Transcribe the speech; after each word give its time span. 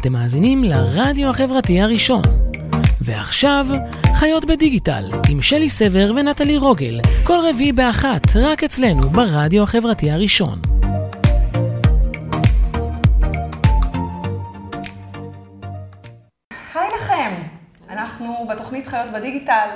אתם 0.00 0.12
מאזינים 0.12 0.64
לרדיו 0.64 1.30
החברתי 1.30 1.80
הראשון. 1.80 2.22
ועכשיו, 3.00 3.66
חיות 4.14 4.44
בדיגיטל, 4.44 5.10
עם 5.30 5.42
שלי 5.42 5.68
סבר 5.68 6.12
ונטלי 6.16 6.56
רוגל, 6.56 7.00
כל 7.24 7.38
רביעי 7.50 7.72
באחת, 7.72 8.20
רק 8.34 8.64
אצלנו, 8.64 9.08
ברדיו 9.08 9.62
החברתי 9.62 10.10
הראשון. 10.10 10.60
היי 16.74 16.88
לכם, 17.00 17.34
אנחנו 17.90 18.46
בתוכנית 18.50 18.86
חיות 18.86 19.10
בדיגיטל, 19.10 19.68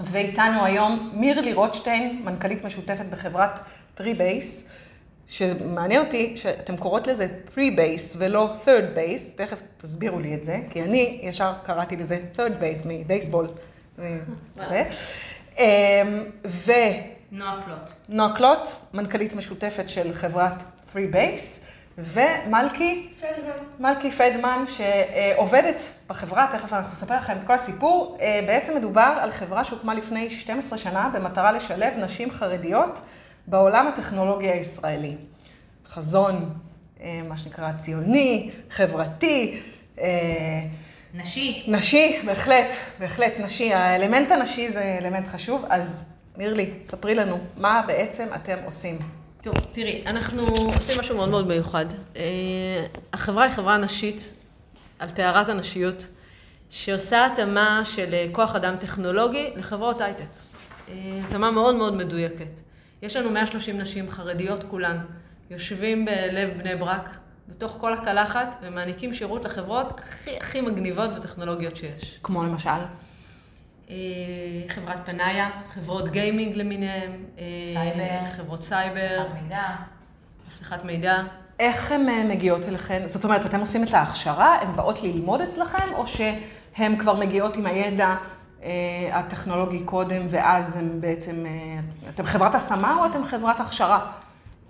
ואיתנו 0.00 0.64
היום 0.64 1.10
מירלי 1.14 1.52
רוטשטיין, 1.52 2.22
מנכ"לית 2.24 2.64
משותפת 2.64 3.06
בחברת 3.10 3.60
3base, 3.94 4.68
שמעניין 5.28 6.04
אותי 6.04 6.36
שאתם 6.36 6.76
קוראות 6.76 7.06
לזה 7.06 7.26
Three-Base 7.54 8.16
ולא 8.18 8.54
Third 8.64 8.96
Base, 8.96 9.36
תכף 9.36 9.60
תסבירו 9.76 10.20
לי 10.20 10.34
את 10.34 10.44
זה, 10.44 10.60
כי 10.70 10.82
אני 10.82 11.20
ישר 11.22 11.52
קראתי 11.64 11.96
לזה 11.96 12.18
Third 12.36 12.62
Base 12.62 12.82
מבייסבול. 12.84 13.48
זה. 14.64 14.84
ו... 16.46 16.72
נועה 17.32 17.62
קלוט. 17.64 17.90
נועה 18.08 18.36
קלוט, 18.36 18.68
מנכ"לית 18.94 19.34
משותפת 19.34 19.88
של 19.88 20.14
חברת 20.14 20.62
Three-Base, 20.92 21.60
ומלכי 21.98 23.08
פלדמן. 23.20 23.50
מלכי 23.78 24.10
פדמן, 24.10 24.64
שעובדת 24.66 25.82
בחברה, 26.06 26.48
תכף 26.52 26.72
אנחנו 26.72 26.92
נספר 26.92 27.16
לכם 27.16 27.36
את 27.38 27.44
כל 27.44 27.54
הסיפור. 27.54 28.18
בעצם 28.46 28.76
מדובר 28.76 29.18
על 29.20 29.32
חברה 29.32 29.64
שהוקמה 29.64 29.94
לפני 29.94 30.30
12 30.30 30.78
שנה 30.78 31.10
במטרה 31.14 31.52
לשלב 31.52 31.94
נשים 31.98 32.30
חרדיות 32.30 33.00
בעולם 33.46 33.86
הטכנולוגי 33.86 34.48
הישראלי. 34.48 35.16
חזון, 35.90 36.54
מה 37.28 37.36
שנקרא 37.36 37.72
ציוני, 37.72 38.50
חברתי. 38.70 39.60
נשי. 41.14 41.64
נשי, 41.68 42.20
בהחלט, 42.26 42.72
בהחלט 42.98 43.32
נשי. 43.38 43.74
האלמנט 43.74 44.30
הנשי 44.30 44.68
זה 44.68 44.98
אלמנט 45.02 45.28
חשוב, 45.28 45.64
אז 45.68 46.12
מירלי, 46.36 46.70
ספרי 46.82 47.14
לנו, 47.14 47.38
מה 47.56 47.82
בעצם 47.86 48.28
אתם 48.34 48.56
עושים? 48.64 48.98
טוב, 49.42 49.54
תראי, 49.72 50.02
אנחנו 50.06 50.46
עושים 50.46 51.00
משהו 51.00 51.16
מאוד 51.16 51.28
מאוד 51.28 51.46
מיוחד. 51.46 51.86
החברה 53.12 53.44
היא 53.44 53.52
חברה 53.52 53.78
נשית, 53.78 54.32
על 54.98 55.10
טהרת 55.10 55.48
הנשיות, 55.48 56.06
שעושה 56.70 57.26
התאמה 57.26 57.80
של 57.84 58.14
כוח 58.32 58.56
אדם 58.56 58.76
טכנולוגי 58.76 59.50
לחברות 59.56 60.00
הייטק. 60.00 60.24
התאמה 61.28 61.50
מאוד 61.50 61.74
מאוד 61.74 61.94
מדויקת. 61.94 62.60
יש 63.02 63.16
לנו 63.16 63.30
130 63.30 63.80
נשים 63.80 64.10
חרדיות 64.10 64.64
כולן, 64.64 64.98
יושבים 65.50 66.04
בלב 66.04 66.50
בני 66.58 66.76
ברק, 66.76 67.08
בתוך 67.48 67.76
כל 67.80 67.92
הקלחת, 67.92 68.56
ומעניקים 68.62 69.14
שירות 69.14 69.44
לחברות 69.44 70.00
הכי 70.00 70.36
הכי 70.36 70.60
מגניבות 70.60 71.10
וטכנולוגיות 71.16 71.76
שיש. 71.76 72.18
כמו 72.22 72.44
למשל? 72.44 72.70
חברת 74.68 74.98
פאניה, 75.04 75.50
חברות 75.68 76.08
גיימינג 76.08 76.56
למיניהם. 76.56 77.24
סייבר. 77.64 78.26
חברות 78.36 78.62
סייבר. 78.62 79.18
אבטחת 79.20 79.42
מידע. 79.42 79.66
אבטחת 80.48 80.84
מידע. 80.84 81.22
איך 81.58 81.92
הן 81.92 82.28
מגיעות 82.28 82.68
אליכן? 82.68 83.02
זאת 83.06 83.24
אומרת, 83.24 83.46
אתם 83.46 83.60
עושים 83.60 83.84
את 83.84 83.94
ההכשרה, 83.94 84.58
הן 84.62 84.76
באות 84.76 85.02
ללמוד 85.02 85.40
אצלכם, 85.40 85.94
או 85.94 86.06
שהן 86.06 86.98
כבר 86.98 87.14
מגיעות 87.14 87.56
עם 87.56 87.66
הידע 87.66 88.14
הטכנולוגי 89.12 89.84
קודם, 89.84 90.26
ואז 90.30 90.76
הן 90.76 91.00
בעצם... 91.00 91.44
אתם 92.08 92.26
חברת 92.26 92.54
השמה 92.54 92.96
או 93.00 93.06
אתם 93.06 93.24
חברת 93.24 93.60
הכשרה? 93.60 94.12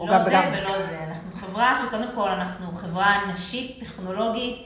לא 0.01 0.19
זה 0.19 0.41
ולא 0.53 0.79
זה. 0.79 1.05
אנחנו 1.09 1.33
חברה 1.41 1.83
שקודם 1.87 2.09
כל, 2.15 2.29
אנחנו 2.29 2.73
חברה 2.73 3.33
נשית, 3.33 3.81
טכנולוגית, 3.81 4.57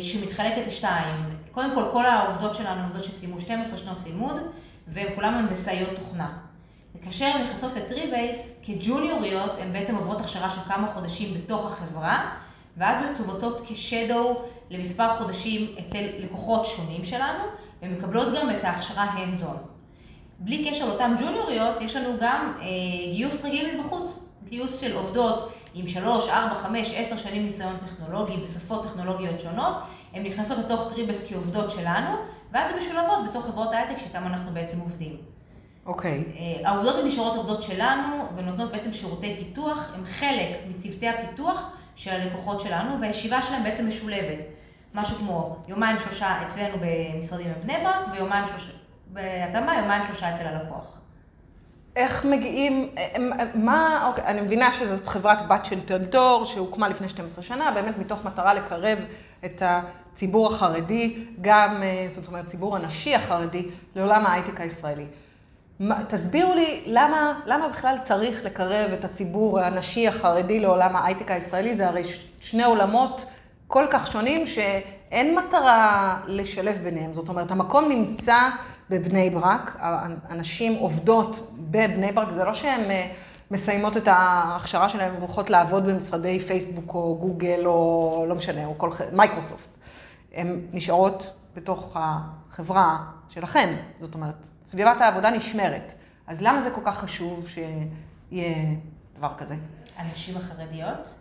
שמתחלקת 0.00 0.66
לשתיים. 0.66 1.16
קודם 1.52 1.74
כל, 1.74 1.84
כל 1.92 2.06
העובדות 2.06 2.54
שלנו, 2.54 2.82
עובדות 2.82 3.04
שסיימו 3.04 3.40
12 3.40 3.78
שנות 3.78 3.98
לימוד, 4.06 4.36
והן 4.88 5.06
כולן 5.14 5.34
הנדסאיות 5.34 5.88
תוכנה. 6.00 6.28
וכאשר 6.94 7.24
הן 7.24 7.42
נכנסות 7.42 7.76
לטריבייס, 7.76 8.60
כג'וניוריות, 8.62 9.52
הן 9.60 9.72
בעצם 9.72 9.96
עוברות 9.96 10.20
הכשרה 10.20 10.50
של 10.50 10.60
כמה 10.68 10.86
חודשים 10.94 11.34
בתוך 11.34 11.72
החברה, 11.72 12.30
ואז 12.76 13.10
מצוותות 13.10 13.60
כשדו 13.66 14.42
למספר 14.70 15.18
חודשים 15.18 15.74
אצל 15.78 16.04
לקוחות 16.18 16.66
שונים 16.66 17.04
שלנו, 17.04 17.44
ומקבלות 17.82 18.34
גם 18.34 18.50
את 18.50 18.64
ההכשרה 18.64 19.14
hands-on. 19.16 19.56
בלי 20.38 20.70
קשר 20.70 20.86
לאותן 20.86 21.14
ג'וניוריות, 21.18 21.80
יש 21.80 21.96
לנו 21.96 22.16
גם 22.20 22.52
אה, 22.60 22.66
גיוס 23.12 23.44
רגיל 23.44 23.80
מבחוץ. 23.80 24.28
גיוס 24.48 24.80
של 24.80 24.96
עובדות 24.96 25.52
עם 25.74 25.88
3, 25.88 26.28
4, 26.28 26.54
5, 26.54 26.92
10 26.96 27.16
שנים 27.16 27.42
ניסיון 27.42 27.76
טכנולוגי 27.76 28.36
בשפות 28.36 28.82
טכנולוגיות 28.82 29.40
שונות. 29.40 29.74
הן 30.12 30.22
נכנסות 30.22 30.58
לתוך 30.58 30.92
טריבס 30.92 31.32
כעובדות 31.32 31.70
שלנו, 31.70 32.10
ואז 32.52 32.70
הן 32.70 32.78
משולבות 32.78 33.18
בתוך 33.30 33.46
חברות 33.46 33.72
ההייטק 33.72 33.98
שאיתן 33.98 34.22
אנחנו 34.22 34.54
בעצם 34.54 34.80
עובדים. 34.80 35.16
אוקיי. 35.86 36.24
Okay. 36.28 36.68
העובדות 36.68 36.96
הן 36.96 37.06
נשארות 37.06 37.36
עובדות 37.36 37.62
שלנו, 37.62 38.26
ונותנות 38.36 38.72
בעצם 38.72 38.92
שירותי 38.92 39.36
פיתוח, 39.38 39.90
הן 39.94 40.04
חלק 40.04 40.48
מצוותי 40.68 41.08
הפיתוח 41.08 41.70
של 41.96 42.10
הלקוחות 42.10 42.60
שלנו, 42.60 43.00
והישיבה 43.00 43.42
שלהם 43.42 43.62
בעצם 43.64 43.88
משולבת. 43.88 44.38
משהו 44.94 45.16
כמו 45.16 45.56
יומיים 45.68 45.98
שלושה 45.98 46.42
אצלנו 46.42 46.76
במשרדים 46.80 47.46
בבני 47.58 47.74
ברק, 47.84 48.12
ויומיים 48.12 48.44
שלושה, 48.48 48.72
בהתאמה, 49.12 49.76
יומיים 49.76 50.02
שלושה 50.06 50.34
אצל 50.34 50.46
הלקוח. 50.46 51.00
איך 51.96 52.24
מגיעים, 52.24 52.94
מה, 53.54 54.06
אוקיי, 54.08 54.24
אני 54.24 54.40
מבינה 54.40 54.72
שזאת 54.72 55.08
חברת 55.08 55.48
בת 55.48 55.66
של 55.66 55.82
טלדור, 55.82 56.44
שהוקמה 56.44 56.88
לפני 56.88 57.08
12 57.08 57.44
שנה, 57.44 57.70
באמת 57.70 57.98
מתוך 57.98 58.24
מטרה 58.24 58.54
לקרב 58.54 58.98
את 59.44 59.62
הציבור 59.64 60.46
החרדי, 60.46 61.24
גם, 61.40 61.82
זאת 62.08 62.28
אומרת, 62.28 62.46
ציבור 62.46 62.76
הנשי 62.76 63.14
החרדי, 63.14 63.66
לעולם 63.94 64.26
ההייטק 64.26 64.60
הישראלי. 64.60 65.06
תסבירו 66.08 66.54
לי, 66.54 66.82
למה, 66.86 67.40
למה 67.46 67.68
בכלל 67.68 67.96
צריך 68.02 68.44
לקרב 68.44 68.90
את 68.92 69.04
הציבור 69.04 69.60
הנשי 69.60 70.08
החרדי 70.08 70.60
לעולם 70.60 70.96
ההייטק 70.96 71.30
הישראלי? 71.30 71.74
זה 71.76 71.88
הרי 71.88 72.02
שני 72.40 72.64
עולמות 72.64 73.26
כל 73.66 73.84
כך 73.90 74.12
שונים 74.12 74.46
שאין 74.46 75.38
מטרה 75.38 76.20
לשלב 76.26 76.76
ביניהם. 76.76 77.14
זאת 77.14 77.28
אומרת, 77.28 77.50
המקום 77.50 77.88
נמצא 77.88 78.48
בבני 78.90 79.30
ברק, 79.30 79.76
הנשים 80.28 80.74
עובדות 80.74 81.52
בבני 81.58 82.12
ברק, 82.12 82.30
זה 82.30 82.44
לא 82.44 82.54
שהן 82.54 82.80
מסיימות 83.50 83.96
את 83.96 84.08
ההכשרה 84.08 84.88
שלהן, 84.88 85.14
הן 85.14 85.20
הולכות 85.20 85.50
לעבוד 85.50 85.86
במשרדי 85.86 86.40
פייסבוק 86.40 86.94
או 86.94 87.18
גוגל 87.20 87.66
או 87.66 88.24
לא 88.28 88.34
משנה, 88.34 88.66
או 88.66 88.78
כל 88.78 88.90
מייקרוסופט. 89.12 89.68
הן 90.32 90.60
נשארות 90.72 91.34
בתוך 91.54 91.96
החברה 92.00 92.98
שלכם, 93.28 93.76
זאת 94.00 94.14
אומרת, 94.14 94.48
סביבת 94.64 95.00
העבודה 95.00 95.30
נשמרת. 95.30 95.94
אז 96.26 96.42
למה 96.42 96.60
זה 96.60 96.70
כל 96.70 96.80
כך 96.84 96.98
חשוב 96.98 97.48
שיהיה 97.48 98.54
דבר 99.18 99.30
כזה? 99.38 99.56
הנשים 99.96 100.36
החרדיות? 100.36 101.14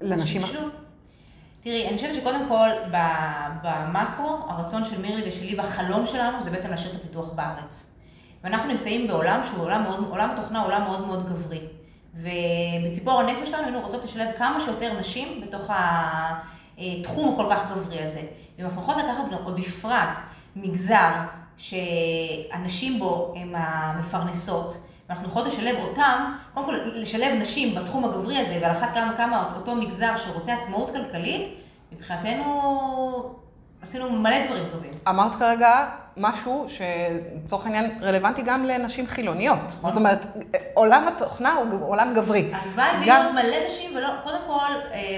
לנשים... 0.00 0.42
תראי, 1.62 1.88
אני 1.88 1.96
חושבת 1.96 2.14
שקודם 2.14 2.40
כל, 2.48 2.68
במאקרו, 3.62 4.38
הרצון 4.48 4.84
של 4.84 5.00
מירלי 5.00 5.28
ושלי 5.28 5.54
והחלום 5.54 6.06
שלנו 6.06 6.42
זה 6.42 6.50
בעצם 6.50 6.70
להשאיר 6.70 6.94
את 6.94 7.00
הפיתוח 7.00 7.28
בארץ. 7.32 7.94
ואנחנו 8.44 8.68
נמצאים 8.68 9.08
בעולם 9.08 9.40
שהוא 9.46 9.64
עולם 9.64 9.82
מאוד, 9.82 10.06
עולם 10.10 10.30
התוכנה 10.30 10.62
עולם 10.62 10.82
מאוד 10.82 11.06
מאוד 11.06 11.28
גברי. 11.28 11.60
ובציפור 12.14 13.20
הנפש 13.20 13.48
שלנו 13.48 13.62
היינו 13.62 13.80
רוצות 13.80 14.04
לשלב 14.04 14.28
כמה 14.38 14.60
שיותר 14.60 15.00
נשים 15.00 15.40
בתוך 15.40 15.70
התחום 16.78 17.34
הכל 17.34 17.46
כך 17.50 17.70
גברי 17.70 18.02
הזה. 18.02 18.20
ואנחנו 18.58 18.82
יכולות 18.82 19.02
לקחת 19.04 19.32
גם 19.32 19.44
עוד 19.44 19.60
בפרט 19.60 20.18
מגזר 20.56 21.10
שהנשים 21.56 22.98
בו 22.98 23.34
הן 23.36 23.54
המפרנסות, 23.54 24.76
ואנחנו 25.08 25.28
יכולות 25.28 25.48
לשלב 25.48 25.76
אותם, 25.78 26.34
קודם 26.54 26.66
כל 26.66 26.74
לשלב 26.94 27.40
נשים 27.40 27.74
בתחום 27.74 28.04
הגברי 28.04 28.38
הזה, 28.38 28.58
ועל 28.62 28.76
אחת 28.76 28.94
כמה 28.94 29.12
וכמה 29.14 29.52
אותו 29.56 29.74
מגזר 29.74 30.16
שרוצה 30.16 30.54
עצמאות 30.54 30.90
כלכלית, 30.90 31.59
מבחינתנו 32.00 33.34
עשינו 33.82 34.10
מלא 34.10 34.46
דברים 34.46 34.64
טובים. 34.70 34.90
אמרת 35.08 35.34
כרגע 35.34 35.88
משהו 36.16 36.66
שלצורך 36.68 37.64
העניין 37.64 37.98
רלוונטי 38.02 38.42
גם 38.42 38.64
לנשים 38.64 39.06
חילוניות. 39.06 39.58
זאת 39.68 39.96
אומרת, 39.96 40.26
עולם 40.74 41.08
התוכנה 41.08 41.54
הוא 41.54 41.84
עולם 41.86 42.14
גברי. 42.14 42.50
הלוואי 42.52 42.88
ויהיו 43.00 43.22
עוד 43.24 43.32
מלא 43.34 43.66
נשים, 43.66 43.90
קודם 44.24 44.38
כל, 44.46 44.72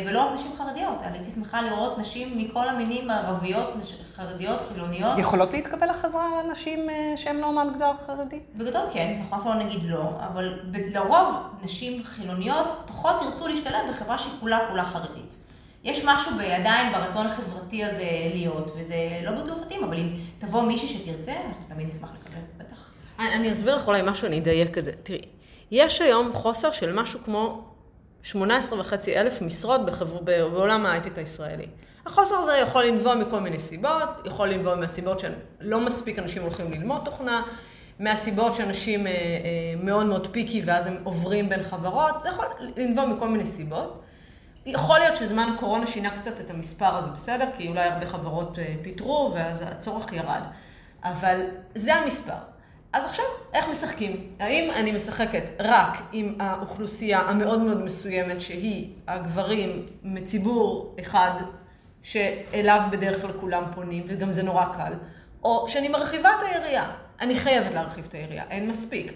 ולא 0.06 0.20
רק 0.20 0.34
נשים 0.34 0.50
חרדיות. 0.58 1.02
אני 1.02 1.18
הייתי 1.18 1.30
שמחה 1.30 1.62
לראות 1.62 1.98
נשים 1.98 2.38
מכל 2.38 2.68
המינים 2.68 3.10
ערביות, 3.10 3.72
חרדיות, 4.16 4.58
חילוניות. 4.68 5.18
יכולות 5.18 5.54
להתקבל 5.54 5.90
לחברה 5.90 6.28
נשים 6.50 6.88
שהן 7.16 7.36
לא 7.36 7.52
מהמגזר 7.52 7.92
החרדי? 8.02 8.40
בגדול 8.54 8.82
כן, 8.92 9.16
אנחנו 9.20 9.36
אף 9.36 9.46
לא 9.46 9.54
נגיד 9.54 9.80
לא, 9.84 10.02
אבל 10.32 10.58
לרוב 10.94 11.34
נשים 11.62 12.04
חילוניות 12.04 12.66
פחות 12.86 13.22
ירצו 13.22 13.48
להשתלב 13.48 13.90
בחברה 13.90 14.18
שהיא 14.18 14.32
כולה 14.40 14.58
כולה 14.68 14.84
חרדית. 14.84 15.36
יש 15.84 16.04
משהו 16.04 16.30
עדיין 16.40 16.92
ברצון 16.92 17.26
החברתי 17.26 17.84
הזה 17.84 18.04
להיות, 18.34 18.70
וזה 18.78 19.20
לא 19.24 19.30
בטוח 19.30 19.58
מתאים, 19.66 19.84
אבל 19.84 19.98
אם 19.98 20.08
תבוא 20.38 20.62
מישהי 20.62 20.88
שתרצה, 20.88 21.32
אנחנו 21.32 21.64
תמיד 21.68 21.88
נשמח 21.88 22.10
לקבל, 22.20 22.40
בטח. 22.56 22.92
אני 23.18 23.52
אסביר 23.52 23.76
לך 23.76 23.88
אולי 23.88 24.02
משהו, 24.04 24.26
אני 24.26 24.38
אדייק 24.38 24.78
את 24.78 24.84
זה. 24.84 24.92
תראי, 25.02 25.22
יש 25.70 26.00
היום 26.00 26.32
חוסר 26.32 26.72
של 26.72 26.92
משהו 26.92 27.20
כמו 27.24 27.64
18 28.22 28.80
וחצי 28.80 29.16
אלף 29.16 29.42
משרות 29.42 29.86
בחבר... 29.86 30.18
בעולם 30.20 30.86
ההייטק 30.86 31.18
הישראלי. 31.18 31.66
החוסר 32.06 32.36
הזה 32.36 32.52
יכול 32.52 32.84
לנבוע 32.84 33.14
מכל 33.14 33.40
מיני 33.40 33.58
סיבות, 33.58 34.08
יכול 34.24 34.48
לנבוע 34.48 34.74
מהסיבות 34.74 35.18
שלא 35.18 35.80
מספיק 35.80 36.18
אנשים 36.18 36.42
הולכים 36.42 36.72
ללמוד 36.72 37.00
תוכנה, 37.04 37.42
מהסיבות 37.98 38.54
שאנשים 38.54 39.06
אה, 39.06 39.12
אה, 39.12 39.18
מאוד 39.82 40.06
מאוד 40.06 40.28
פיקי 40.32 40.62
ואז 40.64 40.86
הם 40.86 40.96
עוברים 41.04 41.48
בין 41.48 41.62
חברות, 41.62 42.22
זה 42.22 42.28
יכול 42.28 42.46
לנבוע 42.76 43.06
מכל 43.06 43.28
מיני 43.28 43.46
סיבות. 43.46 44.00
יכול 44.66 44.98
להיות 44.98 45.16
שזמן 45.16 45.52
הקורונה 45.54 45.86
שינה 45.86 46.10
קצת 46.10 46.40
את 46.40 46.50
המספר 46.50 46.96
הזה, 46.96 47.08
בסדר? 47.08 47.48
כי 47.56 47.68
אולי 47.68 47.80
הרבה 47.80 48.06
חברות 48.06 48.58
אה, 48.58 48.74
פיטרו 48.82 49.32
ואז 49.34 49.62
הצורך 49.62 50.12
ירד. 50.12 50.42
אבל 51.04 51.40
זה 51.74 51.94
המספר. 51.94 52.32
אז 52.92 53.04
עכשיו, 53.04 53.24
איך 53.54 53.68
משחקים? 53.68 54.30
האם 54.40 54.70
אני 54.70 54.92
משחקת 54.92 55.50
רק 55.60 55.98
עם 56.12 56.34
האוכלוסייה 56.40 57.20
המאוד 57.20 57.60
מאוד 57.60 57.84
מסוימת, 57.84 58.40
שהיא 58.40 58.88
הגברים 59.08 59.86
מציבור 60.02 60.96
אחד, 61.00 61.32
שאליו 62.02 62.80
בדרך 62.90 63.20
כלל 63.20 63.32
כולם 63.40 63.64
פונים, 63.74 64.04
וגם 64.06 64.32
זה 64.32 64.42
נורא 64.42 64.64
קל, 64.64 64.92
או 65.44 65.68
שאני 65.68 65.88
מרחיבה 65.88 66.30
את 66.38 66.42
היריעה. 66.42 66.92
אני 67.20 67.34
חייבת 67.34 67.74
להרחיב 67.74 68.04
את 68.08 68.14
היריעה, 68.14 68.44
אין 68.50 68.68
מספיק. 68.68 69.12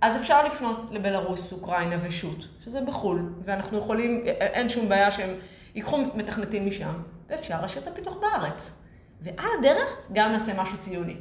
אז 0.00 0.16
אפשר 0.16 0.46
לפנות 0.46 0.80
לבלארוס, 0.90 1.52
אוקראינה 1.52 1.96
ושות', 2.02 2.44
שזה 2.64 2.80
בחו"ל, 2.80 3.32
ואנחנו 3.44 3.78
יכולים, 3.78 4.22
אין 4.26 4.68
שום 4.68 4.88
בעיה 4.88 5.10
שהם 5.10 5.30
ייקחו 5.74 5.98
מתכנתים 6.14 6.66
משם, 6.66 7.02
ואפשר 7.28 7.60
להשאיר 7.62 7.82
את 7.82 7.88
הפיתוח 7.88 8.16
בארץ. 8.16 8.84
ועל 9.20 9.48
הדרך 9.58 9.96
גם 10.12 10.32
נעשה 10.32 10.62
משהו 10.62 10.78
ציוני. 10.78 11.16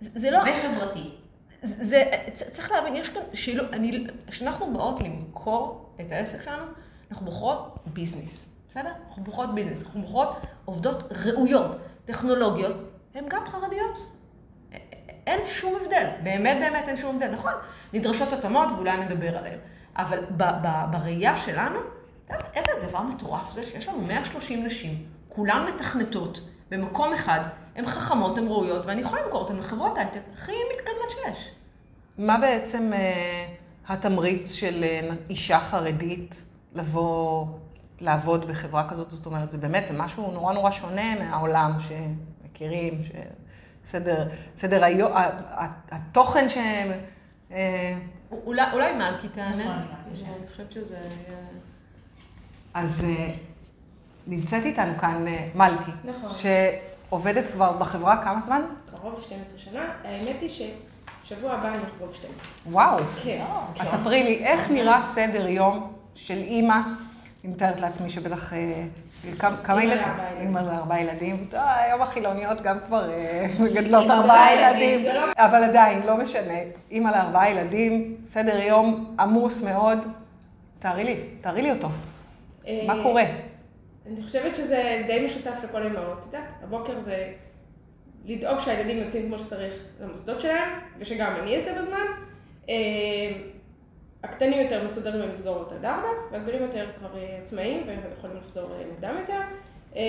זה, 0.00 0.10
זה 0.14 0.30
לא... 0.30 0.38
וחברתי. 0.38 1.10
זה, 1.62 2.04
צריך 2.32 2.70
להבין, 2.72 2.94
יש 2.94 3.08
כאן 3.08 3.22
שילוב, 3.34 3.66
כשאנחנו 4.26 4.72
באות 4.72 5.00
למכור 5.00 5.90
את 6.00 6.12
העסק 6.12 6.42
שלנו, 6.42 6.64
אנחנו 7.10 7.26
בוחרות 7.26 7.78
ביזנס, 7.86 8.48
בסדר? 8.68 8.90
אנחנו 9.08 9.24
בוחרות 9.24 9.54
ביזנס, 9.54 9.82
אנחנו 9.82 10.00
בוחרות 10.00 10.36
עובדות 10.64 11.12
ראויות, 11.24 11.70
טכנולוגיות, 12.04 12.76
הן 13.14 13.24
גם 13.28 13.46
חרדיות. 13.46 14.13
אין 15.26 15.40
שום 15.46 15.72
הבדל, 15.82 16.06
באמת 16.22 16.56
באמת 16.60 16.88
אין 16.88 16.96
שום 16.96 17.14
הבדל, 17.16 17.30
נכון? 17.30 17.52
נדרשות 17.92 18.32
התאמות 18.32 18.68
ואולי 18.76 18.96
נדבר 18.96 19.38
עליהן, 19.38 19.58
אבל 19.96 20.18
ב- 20.36 20.42
ב- 20.62 20.90
בראייה 20.90 21.36
שלנו, 21.36 21.78
איזה 22.54 22.70
דבר 22.88 23.00
מטורף 23.00 23.50
זה 23.52 23.66
שיש 23.66 23.88
לנו 23.88 23.98
130 23.98 24.66
נשים, 24.66 25.04
כולן 25.28 25.66
מתכנתות 25.68 26.40
במקום 26.70 27.12
אחד, 27.12 27.40
הן 27.76 27.86
חכמות, 27.86 28.38
הן 28.38 28.46
ראויות, 28.46 28.86
ואני 28.86 29.00
יכולה 29.00 29.22
למכור 29.22 29.40
אותן 29.40 29.56
לחברות 29.56 29.98
הייטק 29.98 30.20
הכי 30.32 30.52
מתקדמות 30.72 31.10
שיש. 31.10 31.50
מה 32.18 32.38
בעצם 32.38 32.92
אה, 32.92 33.46
התמריץ 33.88 34.52
של 34.52 34.84
אה, 34.84 35.08
אישה 35.30 35.60
חרדית 35.60 36.44
לבוא 36.74 37.46
לעבוד 38.00 38.48
בחברה 38.48 38.88
כזאת? 38.88 39.10
זאת 39.10 39.26
אומרת, 39.26 39.50
זה 39.50 39.58
באמת, 39.58 39.86
זה 39.86 39.94
משהו 39.94 40.30
נורא 40.30 40.52
נורא 40.52 40.70
שונה 40.70 41.14
מהעולם 41.18 41.76
שמכירים, 41.78 43.02
סדר, 43.84 44.28
סדר 44.56 44.84
היום, 44.84 45.12
התוכן 45.90 46.48
שהם... 46.48 46.92
אה, 47.52 47.98
אולי, 48.30 48.62
אולי 48.72 48.92
מלכי 48.92 49.28
תענה. 49.28 49.64
נכון, 49.64 49.96
אני 50.38 50.46
חושבת 50.46 50.72
שזה... 50.72 50.98
אז 52.74 53.04
אה, 53.04 53.28
נמצאת 54.26 54.64
איתנו 54.64 54.98
כאן 54.98 55.26
אה, 55.28 55.48
מלכי. 55.54 55.90
נכון. 56.04 56.30
שעובדת 57.08 57.48
כבר 57.48 57.72
בחברה 57.72 58.24
כמה 58.24 58.40
זמן? 58.40 58.62
קרוב 58.90 59.14
ל-12 59.14 59.58
שנה. 59.58 59.92
האמת 60.04 60.36
היא 60.40 60.50
ששבוע 61.24 61.52
הבא 61.52 61.68
אני 61.68 61.82
אחגוג 61.82 62.14
12. 62.14 62.46
וואו. 62.66 62.98
כן. 63.22 63.44
אז 63.80 63.88
ספרי 63.88 64.22
לי, 64.22 64.44
איך 64.44 64.70
נראה 64.70 65.02
סדר 65.02 65.48
יום 65.48 65.92
של 66.14 66.38
אימא? 66.38 66.76
אני 67.44 67.52
מתארת 67.52 67.80
לעצמי 67.80 68.10
שבטח 68.10 68.52
כמה 69.38 69.84
ילדים? 69.84 70.04
אימא 70.40 70.58
לארבעה 70.58 71.00
ילדים. 71.00 71.46
היום 71.52 72.02
החילוניות 72.02 72.60
גם 72.60 72.78
כבר 72.86 73.10
אה, 73.10 73.46
מגדלות 73.64 74.10
ארבעה 74.10 74.54
ילדים. 74.54 75.06
אבל 75.36 75.64
עדיין, 75.64 76.02
לא 76.06 76.16
משנה. 76.16 76.58
אימא 76.90 77.08
לארבעה 77.08 77.50
ילדים, 77.50 78.16
סדר 78.24 78.56
יום 78.56 79.16
עמוס 79.20 79.62
מאוד. 79.62 79.98
תארי 80.78 81.04
לי, 81.04 81.16
תארי 81.40 81.62
לי 81.62 81.70
אותו. 81.70 81.88
מה 82.86 82.98
אה, 82.98 83.02
קורה? 83.02 83.24
אני 84.06 84.22
חושבת 84.22 84.56
שזה 84.56 85.02
די 85.06 85.26
משותף 85.26 85.54
לכל 85.64 85.82
אמהות. 85.82 86.18
את 86.18 86.24
יודעת, 86.26 86.48
הבוקר 86.62 87.00
זה 87.00 87.32
לדאוג 88.24 88.58
שהילדים 88.58 88.98
יוצאים 88.98 89.26
כמו 89.26 89.38
שצריך 89.38 89.72
למוסדות 90.00 90.40
שלהם, 90.40 90.68
ושגם 90.98 91.32
אני 91.42 91.60
אצא 91.60 91.78
בזמן. 91.78 92.06
הקטנים 94.24 94.62
יותר 94.62 94.84
מסודרים 94.84 95.22
במסגרות 95.22 95.72
עד 95.72 95.84
ארבע, 95.84 96.08
והגדולים 96.32 96.62
יותר 96.62 96.86
כבר 96.98 97.18
אה, 97.18 97.38
עצמאים 97.42 97.82
ויכולים 97.86 98.36
לחזור 98.36 98.70
אה, 98.72 98.82
מוקדם 98.90 99.14
יותר. 99.20 99.40
אה, 99.96 100.02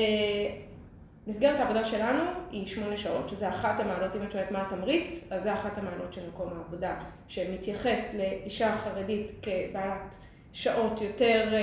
מסגרת 1.27 1.59
העבודה 1.59 1.85
שלנו 1.85 2.23
היא 2.51 2.67
שמונה 2.67 2.97
שעות, 2.97 3.29
שזה 3.29 3.49
אחת 3.49 3.79
המעלות, 3.79 4.15
אם 4.15 4.23
את 4.23 4.31
שואלת 4.31 4.51
מה 4.51 4.61
התמריץ, 4.61 5.27
אז 5.31 5.43
זה 5.43 5.53
אחת 5.53 5.77
המעלות 5.77 6.13
של 6.13 6.21
מקום 6.27 6.49
העבודה, 6.57 6.95
שמתייחס 7.27 8.15
לאישה 8.17 8.75
חרדית 8.75 9.31
כבעלת 9.41 10.15
שעות 10.53 11.01
יותר 11.01 11.53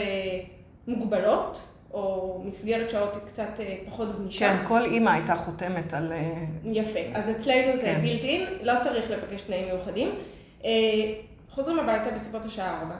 מוגבלות, 0.87 1.69
או 1.93 2.41
מסגרת 2.45 2.91
שעות 2.91 3.13
קצת 3.27 3.61
פחות 3.87 4.09
גמישה. 4.19 4.49
כן, 4.49 4.67
כל 4.67 4.83
אימא 4.85 5.11
הייתה 5.11 5.37
חותמת 5.37 5.95
על... 5.95 6.13
יפה, 6.65 7.01
אז 7.15 7.31
אצלנו 7.31 7.77
זה 7.81 7.99
בילט 8.03 8.21
כן. 8.21 8.27
אין, 8.27 8.47
לא 8.63 8.73
צריך 8.83 9.11
לבקש 9.11 9.43
תנאים 9.43 9.67
מיוחדים. 9.67 10.09
חוזרים 11.55 11.79
הביתה 11.79 12.11
בסביבות 12.11 12.45
השעה 12.45 12.81
4, 12.81 12.95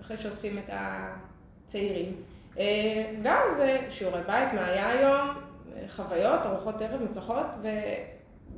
אחרי 0.00 0.18
שאוספים 0.18 0.58
את 0.58 0.70
הצעירים. 0.72 2.12
אה, 2.58 3.12
ואז 3.22 3.62
שיעורי 3.90 4.20
בית, 4.26 4.52
מה 4.54 4.66
היה 4.66 4.90
היום, 4.90 5.28
חוויות, 5.96 6.40
ארוחות 6.44 6.82
ערב, 6.82 7.02
מקלחות, 7.02 7.46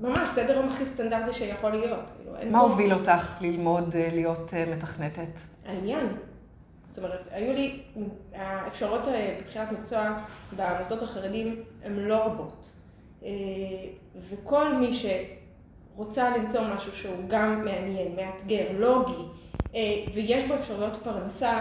וממש 0.01 0.31
סדר 0.31 0.57
יום 0.57 0.69
הכי 0.69 0.87
סטנדרטי 0.87 1.35
שיכול 1.35 1.71
להיות. 1.71 2.05
כאילו, 2.17 2.51
מה 2.51 2.59
הוביל 2.59 2.93
אותך 2.93 3.41
ללמוד 3.41 3.97
אה, 3.97 4.09
להיות 4.13 4.55
אה, 4.55 4.65
מתכנתת? 4.77 5.41
העניין. 5.67 6.07
זאת 6.91 6.99
אומרת, 7.05 7.29
היו 7.31 7.53
לי, 7.53 7.83
האפשרויות 8.35 9.03
בבחירת 9.05 9.73
מקצוע 9.73 10.19
במוסדות 10.57 11.03
החרדים 11.03 11.63
הן 11.85 11.99
לא 11.99 12.25
רבות. 12.25 12.71
וכל 14.31 14.75
מי 14.75 14.95
ש... 14.95 15.07
רוצה 15.97 16.37
למצוא 16.37 16.61
משהו 16.77 16.93
שהוא 16.93 17.29
גם 17.29 17.65
מעניין, 17.65 18.17
מאתגר, 18.17 18.67
לוגי, 18.79 19.23
אה, 19.75 19.81
ויש 20.15 20.45
בו 20.45 20.55
אפשרויות 20.55 20.97
פרנסה 20.97 21.61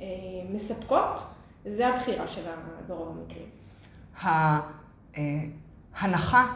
אה, 0.00 0.06
מספקות, 0.50 1.26
זה 1.66 1.88
הבחירה 1.88 2.28
שלה 2.28 2.52
ברוב 2.86 3.18
המקרים. 3.18 3.46
ההנחה, 5.94 6.46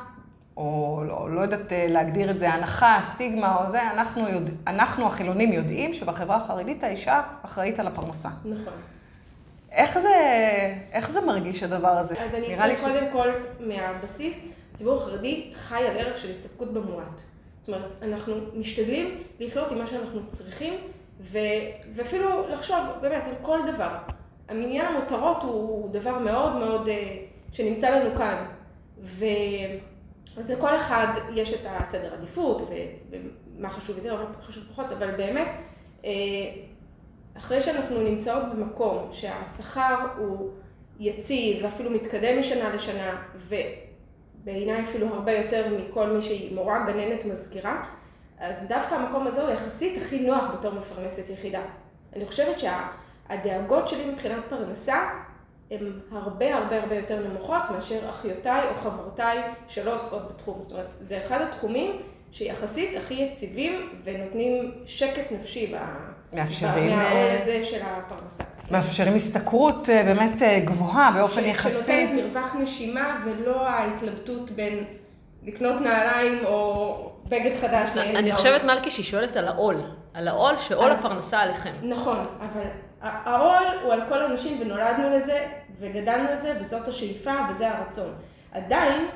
או 0.57 1.03
לא, 1.07 1.31
לא 1.31 1.41
יודעת 1.41 1.73
אה, 1.73 1.87
להגדיר 1.89 2.31
את 2.31 2.39
זה, 2.39 2.55
הנחה, 2.55 2.99
סטיגמה 3.03 3.57
או 3.57 3.71
זה, 3.71 3.91
אנחנו, 3.91 4.29
יודע, 4.29 4.53
אנחנו 4.67 5.07
החילונים 5.07 5.53
יודעים 5.53 5.95
שבחברה 5.95 6.37
החרדית 6.37 6.85
האישה 6.85 7.23
אחראית 7.43 7.81
על 7.81 7.87
הפרנסה. 7.87 8.29
נכון. 8.45 8.73
איך 9.73 9.99
זה, 9.99 10.15
איך 10.93 11.11
זה 11.11 11.27
מרגיש 11.27 11.63
הדבר 11.63 11.89
הזה? 11.89 12.23
אז 12.25 12.35
אני 12.35 12.75
אצא 12.75 12.81
קודם 12.81 13.07
ש... 13.09 13.13
כל 13.13 13.29
מהבסיס. 13.61 14.45
הציבור 14.79 15.03
החרדי 15.03 15.51
חי 15.55 15.87
על 15.87 15.97
ערך 15.97 16.19
של 16.19 16.31
הסתפקות 16.31 16.73
במועט. 16.73 17.21
זאת 17.61 17.69
אומרת, 17.69 17.91
אנחנו 18.03 18.35
משתדלים 18.55 19.23
לחיות 19.41 19.73
עם 19.73 19.79
מה 19.79 19.87
שאנחנו 19.87 20.27
צריכים, 20.27 20.75
ו... 21.21 21.39
ואפילו 21.95 22.49
לחשוב 22.49 22.79
באמת 23.01 23.23
על 23.27 23.35
כל 23.43 23.59
דבר. 23.75 23.97
המניין 24.49 24.87
המותרות 24.87 25.43
הוא 25.43 25.93
דבר 25.93 26.19
מאוד 26.19 26.57
מאוד 26.57 26.89
אה, 26.89 27.17
שנמצא 27.53 27.91
לנו 27.91 28.17
כאן. 28.17 28.45
ו... 29.03 29.25
אז 30.37 30.51
לכל 30.51 30.77
אחד 30.77 31.07
יש 31.35 31.55
את 31.55 31.61
הסדר 31.67 32.15
עדיפות, 32.15 32.63
ו... 32.63 32.75
ומה 33.11 33.71
חשוב 33.71 33.97
יותר 33.97 34.15
ומה 34.15 34.43
חשוב 34.43 34.65
פחות, 34.73 34.87
אבל 34.99 35.11
באמת, 35.11 35.49
אה, 36.05 36.11
אחרי 37.37 37.61
שאנחנו 37.61 38.03
נמצאות 38.03 38.43
במקום 38.53 39.09
שהשכר 39.13 40.07
הוא 40.19 40.51
יציב 41.01 41.65
ואפילו 41.65 41.91
מתקדם 41.91 42.41
משנה 42.41 42.75
לשנה, 42.75 43.23
ו... 43.37 43.55
בעיניי 44.45 44.85
אפילו 44.85 45.07
הרבה 45.15 45.33
יותר 45.33 45.67
מכל 45.79 46.07
מי 46.07 46.23
שהיא 46.23 46.55
מורה, 46.55 46.85
גננת, 46.87 47.25
מזכירה, 47.25 47.85
אז 48.39 48.57
דווקא 48.69 48.95
המקום 48.95 49.27
הזה 49.27 49.43
הוא 49.43 49.51
יחסית 49.51 50.03
הכי 50.03 50.21
נוח 50.21 50.45
בתור 50.59 50.75
מפרנסת 50.75 51.31
יחידה. 51.31 51.61
אני 52.17 52.27
חושבת 52.27 52.57
שהדאגות 52.59 53.89
שלי 53.89 54.11
מבחינת 54.11 54.45
פרנסה 54.49 55.09
הן 55.71 55.93
הרבה 56.13 56.55
הרבה 56.57 56.83
הרבה 56.83 56.95
יותר 56.95 57.29
נמוכות 57.29 57.63
מאשר 57.71 58.11
אחיותיי 58.11 58.69
או 58.69 58.75
חברותיי 58.75 59.43
שלא 59.69 59.95
עוסקות 59.95 60.29
בתחום. 60.29 60.61
זאת 60.63 60.73
אומרת, 60.73 60.87
זה 61.01 61.19
אחד 61.27 61.41
התחומים 61.41 62.03
שיחסית 62.33 62.97
הכי 62.97 63.15
יציבים 63.15 63.89
ונותנים 64.05 64.73
שקט 64.87 65.33
נפשי 65.33 65.75
מאפשרים... 66.33 66.97
מהעול 66.97 67.31
הזה 67.43 67.65
של 67.65 67.81
הפרנסה. 67.83 68.45
מאפשרים 68.71 69.17
השתכרות 69.17 69.89
אה, 69.89 70.03
באמת 70.05 70.43
אה, 70.43 70.61
גבוהה 70.65 71.11
באופן 71.17 71.45
יחסי. 71.45 72.07
שנותנת 72.09 72.35
מרווח 72.35 72.55
נשימה 72.55 73.25
ולא 73.27 73.69
ההתלבטות 73.69 74.51
בין 74.51 74.85
לקנות 75.43 75.81
נעליים 75.81 76.45
או 76.45 77.11
בגד 77.29 77.57
חדש. 77.61 77.91
אני 77.97 78.33
חושבת, 78.33 78.65
מלכי, 78.65 78.91
שהיא 78.91 79.05
שואלת 79.05 79.37
על 79.37 79.49
העול. 79.49 79.77
על 80.15 80.29
העול 80.29 80.59
שעול 80.59 80.91
הפרנסה 80.91 81.41
עליכם. 81.41 81.71
נכון, 81.83 82.19
אבל 82.41 82.63
העול 83.03 83.67
הוא 83.85 83.93
על 83.93 84.01
כל 84.09 84.23
הנשים 84.23 84.59
ונולדנו 84.61 85.11
לזה 85.11 85.47
וגדלנו 85.81 86.25
לזה 86.33 86.55
וזאת 86.61 86.89
השאיפה 86.89 87.33
וזה 87.51 87.71
הרצון. 87.71 88.13
עדיין, 88.53 89.07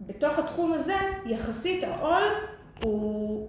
בתוך 0.00 0.38
התחום 0.38 0.72
הזה, 0.72 0.96
יחסית 1.26 1.84
העול 1.84 2.22
הוא... 2.84 3.48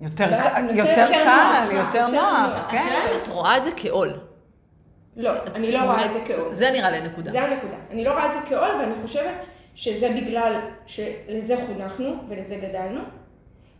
יותר 0.00 0.24
יותר- 0.70 1.08
קל, 1.12 1.76
יותר. 1.76 2.06
נוח, 2.06 2.66
כן. 2.70 2.76
השאלה 2.76 3.12
אם 3.12 3.22
את 3.22 3.28
רואה 3.28 3.56
את 3.56 3.64
זה 3.64 3.70
כעול. 3.76 4.12
לא, 5.20 5.30
אני 5.54 5.72
לא 5.72 5.78
רואה 5.82 6.06
את 6.06 6.12
זה 6.12 6.20
כעול. 6.26 6.52
זה 6.52 6.70
נראה 6.70 6.90
לי 6.90 7.00
נקודה. 7.00 7.30
זה 7.30 7.42
הנקודה. 7.42 7.76
אני 7.90 8.04
לא 8.04 8.12
רואה 8.12 8.26
את 8.26 8.32
זה 8.34 8.38
כעול, 8.48 8.70
ואני 8.80 8.94
חושבת 9.02 9.34
שזה 9.74 10.08
בגלל 10.08 10.60
שלזה 10.86 11.56
חונכנו 11.66 12.14
ולזה 12.28 12.56
גדלנו. 12.56 13.00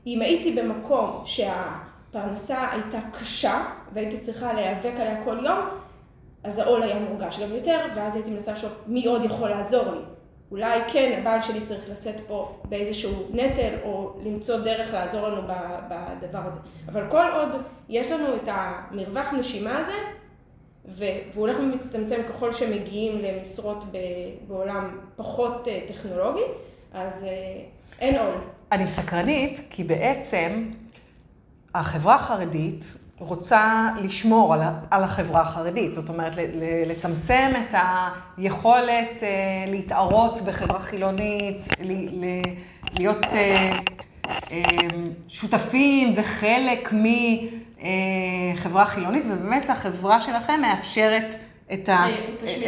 אם 0.07 0.23
הייתי 0.23 0.53
במקום 0.53 1.23
שהפרנסה 1.25 2.71
הייתה 2.73 2.99
קשה 3.21 3.63
והייתי 3.93 4.19
צריכה 4.19 4.53
להיאבק 4.53 4.93
עליה 5.01 5.25
כל 5.25 5.39
יום, 5.45 5.59
אז 6.45 6.59
העול 6.59 6.83
היה 6.83 6.99
מורגש 6.99 7.41
גם 7.41 7.53
יותר, 7.55 7.79
ואז 7.95 8.15
הייתי 8.15 8.31
מנסה 8.31 8.53
לחשוב 8.53 8.73
מי 8.87 9.07
עוד 9.07 9.25
יכול 9.25 9.51
לעזור 9.51 9.85
לי. 9.85 10.01
אולי 10.51 10.81
כן, 10.93 11.19
הבעל 11.21 11.43
שלי 11.43 11.61
צריך 11.69 11.91
לשאת 11.91 12.21
פה 12.21 12.61
באיזשהו 12.65 13.29
נטל, 13.33 13.75
או 13.85 14.13
למצוא 14.25 14.59
דרך 14.59 14.93
לעזור 14.95 15.29
לנו 15.29 15.43
בדבר 15.89 16.41
הזה. 16.47 16.61
אבל 16.89 17.03
כל 17.11 17.27
עוד 17.35 17.49
יש 17.89 18.11
לנו 18.11 18.35
את 18.35 18.49
המרווח 18.49 19.33
נשימה 19.33 19.79
הזה, 19.79 19.93
והוא 20.97 21.21
הולך 21.35 21.57
ומצטמצם 21.61 22.21
ככל 22.29 22.53
שמגיעים 22.53 23.19
למשרות 23.19 23.85
בעולם 24.49 24.99
פחות 25.17 25.69
אה, 25.69 25.81
טכנולוגי, 25.89 26.45
אז 26.93 27.25
אה, 27.25 27.61
אין 28.01 28.17
עול. 28.17 28.35
אני 28.73 28.87
סקרנית, 28.87 29.61
כי 29.71 29.85
בעצם 29.85 30.71
החברה 31.75 32.15
החרדית 32.15 32.85
רוצה 33.19 33.89
לשמור 34.03 34.55
על, 34.91 35.03
החברה 35.05 35.41
החרדית. 35.41 35.95
זאת 35.95 36.09
אומרת, 36.09 36.33
לצמצם 36.87 37.51
את 37.57 37.75
היכולת 38.37 39.23
אה, 39.23 39.65
להתערות 39.67 40.41
בחברה 40.41 40.81
חילונית, 40.81 41.69
להיות 42.99 43.27
שותפים 45.29 46.13
וחלק 46.17 46.93
מחברה 48.55 48.87
חילונית, 48.87 49.25
ובאמת 49.27 49.71
החברה 49.71 50.21
שלכם 50.21 50.61
מאפשרת 50.61 51.35
את, 51.73 51.89
ה, 51.89 52.07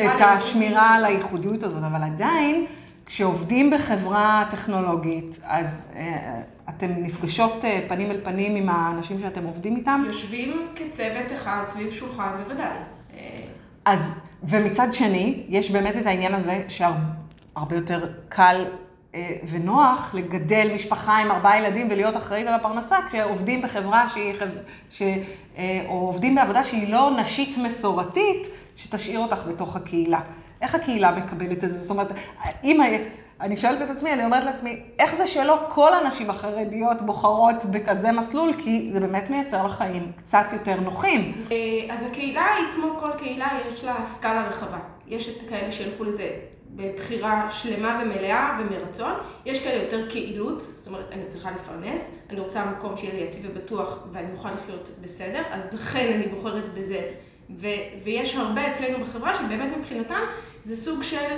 את 0.04 0.20
השמירה 0.20 0.94
על 0.94 1.04
הייחודיות. 1.04 1.62
הזאת, 1.62 1.82
אבל 1.82 2.02
עדיין, 2.02 2.66
כשעובדים 3.06 3.70
בחברה 3.70 4.44
טכנולוגית, 4.50 5.40
אז 5.44 5.94
אה, 5.96 6.40
אתם 6.68 6.90
נפגשות 6.96 7.64
אה, 7.64 7.80
פנים 7.88 8.10
אל 8.10 8.20
פנים 8.24 8.56
עם 8.56 8.68
האנשים 8.68 9.18
שאתם 9.20 9.44
עובדים 9.44 9.76
איתם, 9.76 10.02
יושבים 10.06 10.66
כצוות 10.74 11.32
אחד 11.34 11.62
סביב 11.66 11.92
שולחן, 11.92 12.30
בוודאי. 12.44 12.76
אה, 13.14 13.36
אז, 13.84 14.20
ומצד 14.42 14.92
שני, 14.92 15.42
יש 15.48 15.70
באמת 15.70 15.96
את 15.96 16.06
העניין 16.06 16.34
הזה 16.34 16.64
שהרבה 16.68 17.76
יותר 17.76 18.12
קל 18.28 18.64
אה, 18.64 18.81
ונוח 19.48 20.14
לגדל 20.14 20.70
משפחה 20.74 21.18
עם 21.18 21.30
ארבעה 21.30 21.58
ילדים 21.58 21.88
ולהיות 21.90 22.16
אחראית 22.16 22.46
על 22.46 22.54
הפרנסה, 22.54 22.96
כשעובדים 23.08 23.62
בחברה 23.62 24.08
שהיא, 24.08 24.34
ש, 24.90 25.02
אה, 25.58 25.84
או 25.88 25.94
עובדים 25.94 26.34
בעבודה 26.34 26.64
שהיא 26.64 26.92
לא 26.92 27.10
נשית 27.20 27.58
מסורתית, 27.58 28.48
שתשאיר 28.76 29.18
אותך 29.20 29.42
בתוך 29.48 29.76
הקהילה. 29.76 30.20
איך 30.60 30.74
הקהילה 30.74 31.12
מקבלת 31.12 31.64
את 31.64 31.70
זה? 31.70 31.78
זאת 31.78 31.90
אומרת, 31.90 32.08
אם... 32.64 32.80
אני 33.42 33.56
שואלת 33.56 33.82
את 33.82 33.90
עצמי, 33.90 34.12
אני 34.12 34.24
אומרת 34.24 34.44
לעצמי, 34.44 34.82
איך 34.98 35.14
זה 35.14 35.26
שלא 35.26 35.58
כל 35.68 35.94
הנשים 35.94 36.30
החרדיות 36.30 37.02
בוחרות 37.02 37.64
בכזה 37.64 38.12
מסלול, 38.12 38.52
כי 38.52 38.92
זה 38.92 39.00
באמת 39.00 39.30
מייצר 39.30 39.66
לך 39.66 39.72
חיים 39.72 40.12
קצת 40.16 40.44
יותר 40.52 40.80
נוחים. 40.80 41.32
אה, 41.52 41.94
אז 41.94 42.06
הקהילה 42.06 42.46
היא 42.54 42.66
כמו 42.74 42.96
כל 43.00 43.10
קהילה, 43.18 43.48
יש 43.72 43.84
לה 43.84 43.96
סקאלה 44.04 44.48
רחבה. 44.48 44.78
יש 45.06 45.28
את 45.28 45.48
כאלה 45.48 45.72
שילכו 45.72 46.04
לזה 46.04 46.28
בבחירה 46.76 47.50
שלמה 47.50 48.02
ומלאה 48.02 48.60
ומרצון. 48.60 49.12
יש 49.46 49.64
כאלה 49.64 49.82
יותר 49.82 50.10
כאילוץ, 50.10 50.62
זאת 50.76 50.86
אומרת, 50.86 51.12
אני 51.12 51.24
צריכה 51.26 51.50
לפרנס, 51.50 52.10
אני 52.30 52.40
רוצה 52.40 52.64
מקום 52.64 52.96
שיהיה 52.96 53.14
לי 53.14 53.20
יציב 53.20 53.50
ובטוח 53.50 53.98
ואני 54.12 54.32
אוכל 54.32 54.48
לחיות 54.52 54.88
בסדר, 55.00 55.42
אז 55.50 55.62
לכן 55.72 56.12
אני 56.14 56.28
בוחרת 56.28 56.74
בזה. 56.74 57.10
ו- 57.50 58.02
ויש 58.04 58.36
הרבה 58.36 58.72
אצלנו 58.72 59.04
בחברה 59.04 59.34
שבאמת 59.34 59.76
מבחינתם 59.78 60.20
זה 60.62 60.76
סוג 60.76 61.02
של 61.02 61.36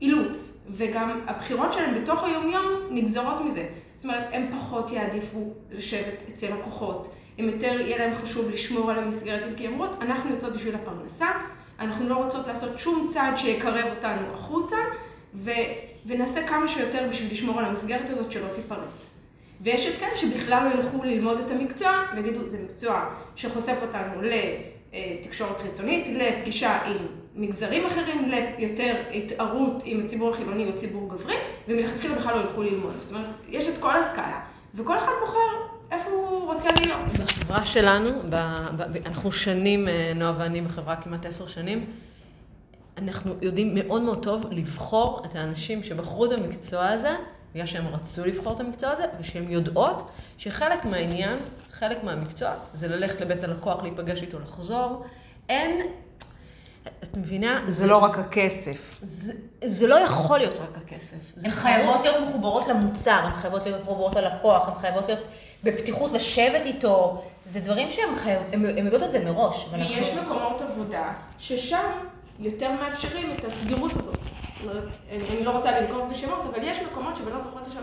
אילוץ, 0.00 0.58
וגם 0.70 1.20
הבחירות 1.26 1.72
שלהם 1.72 2.02
בתוך 2.02 2.24
היומיום 2.24 2.66
נגזרות 2.90 3.40
מזה. 3.40 3.68
זאת 3.96 4.04
אומרת, 4.04 4.24
הם 4.32 4.50
פחות 4.58 4.92
יעדיפו 4.92 5.52
לשבת 5.70 6.22
אצל 6.28 6.54
לקוחות, 6.54 7.14
הם 7.38 7.48
יותר, 7.48 7.80
יהיה 7.80 7.98
להם 7.98 8.14
חשוב 8.14 8.50
לשמור 8.50 8.90
על 8.90 8.98
המסגרת, 8.98 9.56
כי 9.56 9.66
הן 9.66 9.72
אומרות, 9.72 9.96
אנחנו 10.00 10.30
יוצאות 10.30 10.52
בשביל 10.52 10.74
הפרנסה, 10.74 11.28
אנחנו 11.80 12.08
לא 12.08 12.14
רוצות 12.14 12.46
לעשות 12.46 12.78
שום 12.78 13.08
צעד 13.10 13.38
שיקרב 13.38 13.86
אותנו 13.96 14.34
החוצה, 14.34 14.76
ו- 15.34 15.50
ונעשה 16.06 16.46
כמה 16.46 16.68
שיותר 16.68 17.06
בשביל 17.10 17.32
לשמור 17.32 17.58
על 17.58 17.64
המסגרת 17.64 18.10
הזאת 18.10 18.32
שלא 18.32 18.46
תיפרץ. 18.54 19.10
ויש 19.60 19.86
את 19.86 20.00
כאלה 20.00 20.16
שבכלל 20.16 20.68
לא 20.68 20.74
ילכו 20.74 21.04
ללמוד 21.04 21.38
את 21.38 21.50
המקצוע, 21.50 21.90
ויגידו, 22.16 22.50
זה 22.50 22.58
מקצוע 22.64 23.04
שחושף 23.36 23.76
אותנו 23.82 24.22
לתקשורת 24.22 25.60
חיצונית, 25.60 26.06
לפגישה 26.10 26.78
עם 26.82 26.96
מגזרים 27.34 27.86
אחרים, 27.86 28.30
ליותר 28.58 28.96
התערות 29.14 29.82
עם 29.84 30.00
הציבור 30.00 30.34
החילוני 30.34 30.70
או 30.70 30.76
ציבור 30.76 31.08
גברי, 31.08 31.36
ומלכתחילה 31.68 32.14
בכלל 32.14 32.36
לא 32.36 32.40
ילכו 32.40 32.62
ללמוד. 32.62 32.92
זאת 32.98 33.12
אומרת, 33.12 33.34
יש 33.48 33.68
את 33.68 33.74
כל 33.80 33.96
הסקאלה, 33.96 34.40
וכל 34.74 34.98
אחד 34.98 35.12
בוחר 35.20 35.69
איפה 35.90 36.10
הוא 36.10 36.54
רוצה 36.54 36.68
להיות. 36.80 36.98
בחברה 37.24 37.66
שלנו, 37.66 38.10
ב, 38.28 38.36
ב, 38.76 38.96
אנחנו 39.06 39.32
שנים, 39.32 39.88
אה, 39.88 40.12
נועה 40.14 40.32
ואני 40.38 40.60
בחברה 40.60 40.96
כמעט 40.96 41.26
עשר 41.26 41.46
שנים, 41.48 41.92
אנחנו 42.98 43.34
יודעים 43.42 43.74
מאוד 43.74 44.02
מאוד 44.02 44.22
טוב 44.22 44.44
לבחור 44.50 45.22
את 45.24 45.34
האנשים 45.36 45.82
שבחרו 45.82 46.24
את 46.24 46.40
המקצוע 46.40 46.88
הזה, 46.88 47.16
בגלל 47.54 47.66
שהם 47.66 47.88
רצו 47.88 48.24
לבחור 48.26 48.52
את 48.52 48.60
המקצוע 48.60 48.90
הזה, 48.90 49.04
ושהן 49.20 49.50
יודעות 49.50 50.10
שחלק 50.38 50.84
מהעניין, 50.84 51.38
חלק 51.72 52.04
מהמקצוע, 52.04 52.50
זה 52.72 52.88
ללכת 52.88 53.20
לבית 53.20 53.44
הלקוח, 53.44 53.82
להיפגש 53.82 54.22
איתו, 54.22 54.38
לחזור. 54.40 55.04
אין, 55.48 55.80
את 57.02 57.16
מבינה? 57.16 57.62
זה 57.66 57.86
לא 57.86 57.96
רק 57.96 58.18
הכסף. 58.18 58.98
זה, 59.02 59.32
זה 59.64 59.86
לא 59.86 59.94
יכול 59.94 60.38
להיות 60.38 60.54
רק 60.54 60.76
הכסף. 60.84 61.16
זה 61.36 61.46
הן 61.46 61.52
חייב- 61.52 61.86
חייבות 61.86 62.00
להיות 62.04 62.28
מחוברות 62.28 62.68
למוצר, 62.68 63.10
הן 63.24 63.34
חייבות 63.34 63.66
להיות 63.66 63.82
מחוברות 63.82 64.14
ללקוח, 64.16 64.68
הן 64.68 64.74
חייבות 64.74 65.06
להיות 65.06 65.20
בפתיחות 65.64 66.12
לשבת 66.12 66.66
איתו. 66.66 67.22
זה 67.46 67.60
דברים 67.60 67.90
שהן 67.90 68.14
חייב, 68.14 68.40
הן 68.52 68.64
הן 68.66 68.84
יודעות 68.84 69.02
את 69.02 69.12
זה 69.12 69.24
מראש. 69.24 69.66
ואנחנו- 69.70 69.96
ויש 69.96 70.14
מקומות 70.14 70.60
עבודה 70.60 71.04
ששם 71.38 71.90
יותר 72.38 72.70
מאפשרים 72.72 73.30
את 73.38 73.44
הסגירות 73.44 73.92
הזאת. 73.96 74.16
אני 75.10 75.22
אני 75.30 75.44
לא 75.44 75.50
רוצה 75.56 75.80
לנקוב 75.80 76.10
בשמות, 76.10 76.38
אבל 76.50 76.58
יש 76.62 76.76
מקומות 76.92 77.16
שבנות 77.16 77.42
הולכות 77.44 77.62
לשם 77.70 77.82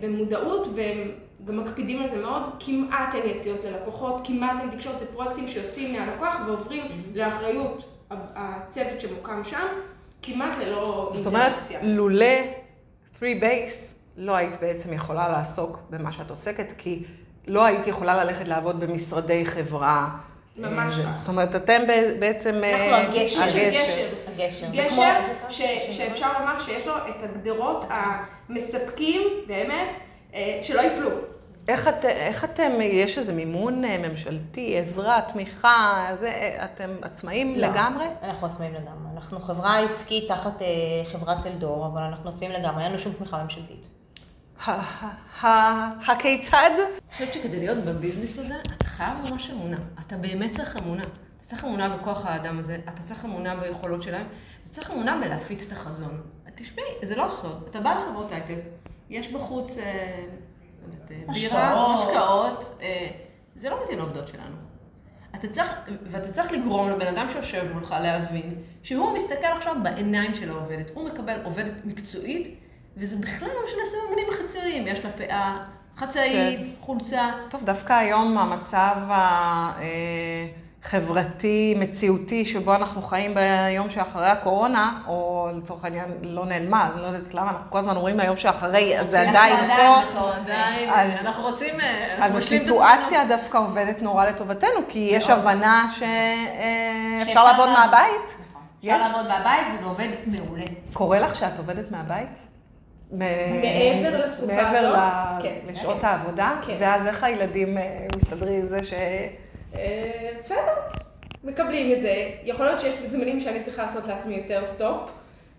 במודעות, 0.00 0.68
והם 0.74 1.10
גם 1.44 1.64
מקפידים 1.64 2.02
על 2.02 2.08
זה 2.08 2.16
מאוד, 2.16 2.42
כמעט 2.60 3.14
אין 3.14 3.36
יציאות 3.36 3.60
ללקוחות, 3.64 4.20
כמעט 4.26 4.56
אין 4.60 4.70
תקשורת, 4.70 4.98
זה 4.98 5.06
פרויקטים 5.06 5.48
שיוצאים 5.48 5.92
מהלקוח 6.00 6.36
ועוברים 6.46 6.82
לאחריות 7.14 7.84
ה- 8.10 8.14
הצוות 8.34 9.00
שמוקם 9.00 9.44
שם, 9.44 9.66
כמעט 10.22 10.58
ללא 10.58 11.10
זאת 11.14 11.26
אומרת. 11.26 11.60
לולא 11.82 12.26
3 13.18 13.30
base, 13.40 13.94
לא 14.16 14.36
היית 14.36 14.60
בעצם 14.60 14.92
יכולה 14.92 15.28
לעסוק 15.28 15.78
במה 15.90 16.12
שאת 16.12 16.30
עוסקת, 16.30 16.72
כי 16.78 17.02
לא 17.46 17.64
היית 17.64 17.86
יכולה 17.86 18.24
ללכת 18.24 18.48
לעבוד 18.48 18.80
במשרדי 18.80 19.46
חברה. 19.46 20.08
ממש 20.56 20.98
אה, 20.98 21.04
כך. 21.04 21.12
זאת 21.12 21.28
אומרת, 21.28 21.56
אתם 21.56 21.82
בעצם... 22.18 22.54
אה, 22.64 23.00
אנחנו 23.00 23.20
הגשר. 23.20 23.42
הגשר. 23.42 24.08
הגשר. 24.26 24.66
גשר 24.72 25.90
שאפשר 25.90 26.40
לומר 26.40 26.58
שיש 26.58 26.86
לו 26.86 26.96
את 26.96 27.22
הגדרות 27.22 27.84
המספקים, 27.90 29.22
באמת, 29.46 29.98
אה, 30.34 30.60
שלא 30.62 30.80
ייפלו. 30.80 31.10
איך, 31.68 31.88
את, 31.88 32.04
איך 32.04 32.44
אתם, 32.44 32.72
יש 32.80 33.18
איזה 33.18 33.32
מימון 33.32 33.82
ממשלתי, 33.84 34.78
עזרה, 34.78 35.20
תמיכה, 35.28 36.06
זה, 36.14 36.58
אתם 36.64 36.90
עצמאים 37.02 37.54
לא, 37.54 37.68
לגמרי? 37.68 38.06
אנחנו 38.22 38.46
עצמאים 38.46 38.74
לגמרי. 38.74 39.12
אנחנו 39.14 39.40
חברה 39.40 39.78
עסקית 39.78 40.28
תחת 40.28 40.62
חברת 41.12 41.46
אלדור, 41.46 41.86
אבל 41.86 42.02
אנחנו 42.02 42.30
עצמאים 42.30 42.52
לגמרי, 42.52 42.82
אין 42.82 42.90
לנו 42.90 42.98
שום 42.98 43.12
תמיכה 43.12 43.42
ממשלתית. 43.42 43.88
הכיצד? 46.08 46.70
אני 46.78 47.12
חושבת 47.12 47.34
שכדי 47.34 47.58
להיות 47.58 47.78
בביזנס 47.78 48.38
הזה, 48.38 48.54
אתה 48.76 48.84
חייב 48.84 49.18
ממש 49.30 49.50
אמונה. 49.50 49.76
אתה 50.06 50.16
באמת 50.16 50.50
צריך 50.50 50.76
אמונה. 50.76 51.02
אתה 51.02 51.48
צריך 51.48 51.64
אמונה 51.64 51.96
בכוח 51.96 52.26
האדם 52.26 52.58
הזה, 52.58 52.78
אתה 52.88 53.02
צריך 53.02 53.24
אמונה 53.24 53.56
ביכולות 53.56 54.02
שלהם, 54.02 54.26
אתה 54.62 54.70
צריך 54.70 54.90
אמונה 54.90 55.20
בלהפיץ 55.24 55.66
את 55.66 55.72
החזון. 55.72 56.20
תשמעי, 56.54 56.84
זה 57.02 57.16
לא 57.16 57.28
סוד. 57.28 57.66
אתה 57.70 57.80
בא 57.80 57.94
לחברות 57.94 58.32
הייטק, 58.32 58.54
יש 59.10 59.28
בחוץ, 59.28 59.78
אה, 59.78 60.24
לא 61.08 61.32
אה, 61.32 61.34
בירה. 61.34 61.94
משקאות, 61.94 62.78
אה, 62.82 63.08
זה 63.56 63.70
לא 63.70 63.82
מתאים 63.82 63.98
לעובדות 63.98 64.28
שלנו. 64.28 64.56
אתה 65.34 65.48
צריך, 65.48 65.72
ואתה 66.02 66.32
צריך 66.32 66.52
לגרום 66.52 66.88
לבן 66.88 67.06
אדם 67.06 67.28
שיושב 67.28 67.72
מולך 67.72 67.94
להבין 68.02 68.54
שהוא 68.82 69.14
מסתכל 69.14 69.46
עכשיו 69.46 69.76
בעיניים 69.82 70.34
של 70.34 70.50
העובדת. 70.50 70.90
הוא 70.94 71.06
מקבל 71.06 71.40
עובדת 71.44 71.74
מקצועית, 71.84 72.61
וזה 72.96 73.16
בכלל 73.16 73.48
לא 73.48 73.60
משנה 73.64 73.80
סממנים 73.84 74.26
החיצוניים. 74.28 74.86
יש 74.86 75.04
לה 75.04 75.10
פאה, 75.10 75.56
חצאית, 75.96 76.76
חולצה. 76.80 77.30
טוב, 77.48 77.62
דווקא 77.64 77.92
היום 77.92 78.38
המצב 78.38 78.96
חברתי, 80.84 81.74
מציאותי, 81.78 82.44
שבו 82.44 82.74
אנחנו 82.74 83.02
חיים 83.02 83.34
ביום 83.34 83.90
שאחרי 83.90 84.28
הקורונה, 84.28 85.02
או 85.06 85.48
לצורך 85.54 85.84
העניין 85.84 86.10
לא 86.22 86.46
נעלמה, 86.46 86.88
אני 86.92 87.02
לא 87.02 87.06
יודעת 87.06 87.34
למה, 87.34 87.50
אנחנו 87.50 87.70
כל 87.70 87.78
הזמן 87.78 87.96
אומרים 87.96 88.20
היום 88.20 88.36
שאחרי, 88.36 89.00
אז 89.00 89.10
זה 89.10 89.20
עדיין 89.28 89.56
פה. 89.56 90.32
עדיין, 90.32 90.90
אז- 90.90 91.26
אנחנו 91.26 91.42
רוצים... 91.42 91.80
אה, 91.80 92.08
אז 92.24 92.36
הסיטואציה 92.36 93.24
דווקא 93.28 93.58
עובדת 93.58 94.02
נורא 94.02 94.24
לטובתנו, 94.26 94.70
כי 94.88 95.08
יש 95.12 95.28
מאוד. 95.28 95.38
הבנה 95.38 95.86
שאפשר 95.88 97.24
שאפשר 97.24 97.46
לעבוד. 97.46 97.68
מהבית. 97.68 98.38
נכון. 98.50 98.62
אפשר 98.94 99.08
לעבוד 99.08 99.28
מהבית 99.28 99.66
וזה 99.74 99.84
עובד 99.84 100.08
מעולה. 100.26 100.64
קורה 100.92 101.18
לך 101.20 101.34
שאת 101.34 101.58
עובדת 101.58 101.90
מהבית? 101.90 102.51
מעבר 103.12 104.26
לתקופה 104.26 104.46
מעבר 104.46 104.78
הזאת? 104.78 104.96
ל- 104.98 105.42
כן. 105.42 105.54
לשעות 105.68 106.04
העבודה? 106.04 106.60
כן. 106.66 106.76
ואז 106.78 107.06
איך 107.06 107.24
הילדים 107.24 107.78
אה, 107.78 108.06
מסתדרים 108.16 108.60
עם 108.60 108.68
זה 108.68 108.84
ש... 108.84 108.92
אה, 109.74 110.10
בסדר, 110.44 110.58
מקבלים 111.44 111.92
את 111.92 112.02
זה. 112.02 112.14
יכול 112.44 112.66
להיות 112.66 112.80
שיש 112.80 112.94
זמנים 113.08 113.40
שאני 113.40 113.62
צריכה 113.62 113.82
לעשות 113.82 114.06
לעצמי 114.08 114.34
יותר 114.34 114.64
סטופ. 114.64 115.10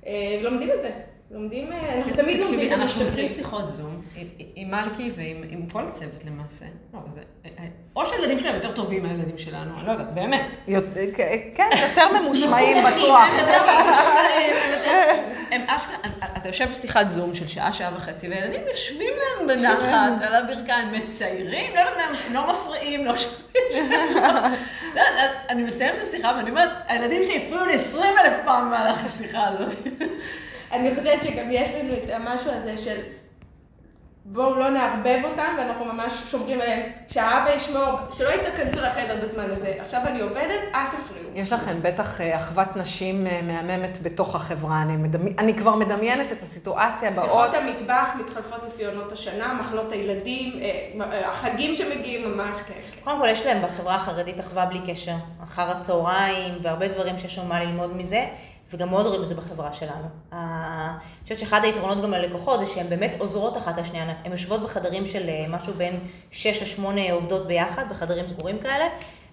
אה, 0.07 0.11
ולומדים 0.41 0.69
את 0.71 0.81
זה. 0.81 0.89
לומדים, 1.33 1.71
אה, 1.71 1.95
אנחנו 1.97 2.13
תמיד 2.15 2.39
לומדים 2.39 2.43
תקשיבי, 2.59 2.73
אנחנו 2.73 3.01
עושים. 3.03 3.29
שיחות 3.29 3.69
זום 3.69 4.01
עם- 4.55 4.71
מלכי 4.71 5.11
ועם 5.15 5.43
עם 5.49 5.69
כל 5.69 5.85
הצוות 5.85 6.23
למעשה. 6.25 6.65
לא, 6.93 6.99
זה... 7.07 7.21
או 7.95 8.05
שהילדים 8.05 8.39
שלהם 8.39 8.55
יותר 8.55 8.71
טובים 8.71 9.03
מהילדים 9.03 9.37
שלנו, 9.37 9.79
אני 9.79 9.87
לא 9.87 9.91
יודעת, 9.91 10.13
באמת. 10.13 10.55
כן, 11.55 11.69
יותר 11.89 12.19
ממושמעים 12.21 12.77
בטוח. 12.83 13.27
הם 15.51 15.61
אשכרה, 15.67 15.95
אתה 16.37 16.49
יושב 16.49 16.69
בשיחת 16.71 17.09
זום 17.09 17.35
של 17.35 17.47
שעה, 17.47 17.73
שעה 17.73 17.91
וחצי, 17.95 18.29
והילדים 18.29 18.61
יושבים 18.71 19.11
להם 19.17 19.47
בנחת 19.47 20.21
על 20.21 20.35
הברכיים, 20.35 20.91
מציירים, 20.91 21.71
לא 21.75 21.79
יודעת 21.79 22.17
לא 22.33 22.51
מפריעים, 22.51 23.05
לא 23.05 23.13
שומעים. 23.17 23.91
לא, 24.95 25.01
אני 25.49 25.63
מסיימת 25.63 25.95
את 25.95 26.07
השיחה 26.07 26.33
ואני 26.37 26.49
אומרת, 26.49 26.69
הילדים 26.87 27.23
שלי 27.23 27.37
הפריעו 27.37 27.65
לי 27.65 27.73
20 27.73 28.13
אלף 28.25 28.33
פעם 28.45 28.65
במהלך 28.67 29.05
השיחה 29.05 29.47
הזאת. 29.47 29.73
אני 30.73 30.95
חושבת 30.95 31.23
שגם 31.23 31.45
יש 31.51 31.69
לנו 31.75 31.93
את 31.93 32.09
המשהו 32.09 32.51
הזה 32.51 32.77
של 32.77 32.97
בואו 34.25 34.55
לא 34.55 34.69
נערבב 34.69 35.19
אותם, 35.23 35.55
ואנחנו 35.57 35.85
ממש 35.85 36.13
שומרים 36.31 36.61
עליהם, 36.61 36.91
שהאבא 37.07 37.49
ישמור, 37.55 37.89
שלא 38.11 38.29
יתכנסו 38.29 38.81
לחדר 38.81 39.15
בזמן 39.23 39.51
הזה. 39.51 39.73
עכשיו 39.79 40.01
אני 40.07 40.21
עובדת, 40.21 40.61
אל 40.75 40.85
תפריעו. 40.91 41.29
יש 41.35 41.53
לכם 41.53 41.81
בטח 41.81 42.21
אה, 42.21 42.37
אחוות 42.37 42.75
נשים 42.75 43.27
אה, 43.27 43.41
מהממת 43.41 43.97
בתוך 44.03 44.35
החברה. 44.35 44.81
אני, 44.81 44.97
מדמי... 44.97 45.33
אני 45.37 45.53
כבר 45.53 45.75
מדמיינת 45.75 46.31
את 46.31 46.41
הסיטואציה 46.41 47.11
באות. 47.11 47.25
שיחות 47.25 47.53
המטבח 47.53 48.07
מתחלפות 48.19 48.59
לפי 48.67 48.85
עונות 48.85 49.11
השנה, 49.11 49.53
מחלות 49.53 49.91
הילדים, 49.91 50.59
אה, 50.61 51.29
החגים 51.29 51.75
שמגיעים 51.75 52.31
ממש 52.31 52.57
כן. 52.67 52.73
קודם 53.03 53.19
כל, 53.19 53.27
יש 53.27 53.45
להם 53.45 53.61
בחברה 53.61 53.95
החרדית 53.95 54.39
אחווה 54.39 54.65
בלי 54.65 54.79
קשר. 54.93 55.15
אחר 55.43 55.71
הצהריים, 55.71 56.53
והרבה 56.61 56.87
דברים 56.87 57.17
שיש 57.17 57.37
לנו 57.37 57.47
מה 57.47 57.63
ללמוד 57.63 57.97
מזה, 57.97 58.25
וגם 58.73 58.89
מאוד 58.89 59.05
רואים 59.05 59.23
את 59.23 59.29
זה 59.29 59.35
בחברה 59.35 59.73
שלנו. 59.73 60.07
ה- 60.31 60.87
אני 60.91 61.23
חושבת 61.23 61.39
שאחד 61.39 61.61
היתרונות 61.63 62.01
גם 62.03 62.11
ללקוחות 62.11 62.59
זה 62.59 62.67
שהן 62.67 62.89
באמת 62.89 63.15
עוזרות 63.19 63.57
אחת 63.57 63.77
לשנייה. 63.79 64.13
הן 64.25 64.31
יושבות 64.31 64.63
בחדרים 64.63 65.07
של 65.07 65.29
אה, 65.29 65.45
משהו 65.49 65.73
בין 65.73 65.99
6 66.31 66.77
ל-8 66.79 67.11
עובדות 67.11 67.47
ביחד, 67.47 67.83
בחדרים 67.89 68.25
סגורים 68.29 68.57
כאלה, 68.59 68.85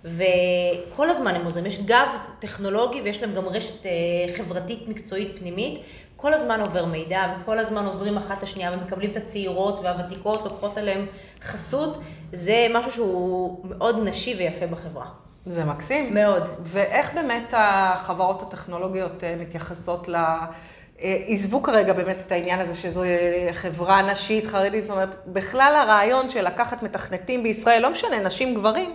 וכל 0.05 1.11
הזמן 1.11 1.35
הם 1.35 1.45
עוזרים. 1.45 1.67
יש 1.67 1.79
גב 1.79 2.09
טכנולוגי 2.39 3.01
ויש 3.01 3.23
להם 3.23 3.35
גם 3.35 3.49
רשת 3.49 3.87
אה, 3.87 3.91
חברתית 4.37 4.89
מקצועית 4.89 5.39
פנימית. 5.39 5.81
כל 6.17 6.35
הזמן 6.35 6.61
עובר 6.61 6.85
מידע 6.85 7.35
וכל 7.43 7.59
הזמן 7.59 7.87
עוזרים 7.87 8.17
אחת 8.17 8.43
לשנייה 8.43 8.73
ומקבלים 8.73 9.11
את 9.11 9.17
הצעירות 9.17 9.79
והוותיקות, 9.83 10.45
לוקחות 10.45 10.79
עליהם 10.79 11.07
חסות. 11.43 11.99
זה 12.33 12.67
משהו 12.75 12.93
שהוא 12.93 13.61
מאוד 13.65 14.09
נשי 14.09 14.35
ויפה 14.39 14.67
בחברה. 14.67 15.07
זה 15.51 15.65
מקסים. 15.65 16.15
מאוד. 16.15 16.49
ואיך 16.63 17.15
באמת 17.15 17.55
החברות 17.57 18.43
הטכנולוגיות 18.43 19.25
אה, 19.25 19.37
מתייחסות 19.41 20.09
ל... 20.09 20.15
אה, 20.15 21.17
עזבו 21.27 21.63
כרגע 21.63 21.93
באמת 21.93 22.23
את 22.27 22.33
העניין 22.33 22.61
הזה 22.61 22.77
שזו 22.77 23.03
אה, 23.03 23.49
חברה 23.53 24.03
נשית, 24.11 24.47
חרדית, 24.47 24.85
זאת 24.85 24.93
אומרת, 24.93 25.15
בכלל 25.27 25.77
הרעיון 25.77 26.31
של 26.31 26.47
לקחת 26.47 26.83
מתכנתים 26.83 27.43
בישראל, 27.43 27.83
לא 27.83 27.91
משנה, 27.91 28.19
נשים, 28.21 28.55
גברים, 28.55 28.91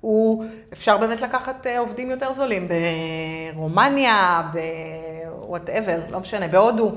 הוא, 0.00 0.44
אפשר 0.72 0.96
באמת 0.96 1.20
לקחת 1.20 1.66
עובדים 1.78 2.10
יותר 2.10 2.32
זולים 2.32 2.68
ברומניה, 3.54 4.42
בוואטאבר, 4.52 5.98
לא 6.10 6.20
משנה, 6.20 6.48
בהודו. 6.48 6.92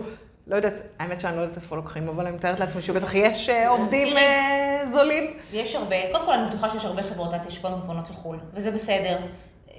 לא 0.48 0.56
יודעת, 0.56 0.82
האמת 1.00 1.20
שאני 1.20 1.36
לא 1.38 1.42
יודעת 1.42 1.58
איפה 1.58 1.76
לוקחים, 1.76 2.10
אבל 2.10 2.28
אני 2.28 2.36
מתארת 2.36 2.60
לעצמי 2.60 2.82
שבטח 2.82 3.14
יש 3.16 3.50
אה, 3.50 3.70
עובדים. 3.70 4.18
אה, 4.18 4.82
זולים. 4.86 5.38
יש 5.54 5.76
הרבה, 5.76 5.96
קודם 6.12 6.26
כל 6.26 6.34
אני 6.34 6.50
בטוחה 6.50 6.70
שיש 6.70 6.86
הרבה 6.86 7.04
חברות 7.04 7.32
שכל 7.50 7.68
הזמן 7.68 7.82
פונות 7.88 8.10
לחו"ל, 8.10 8.40
וזה 8.54 8.72
בסדר. 8.72 9.18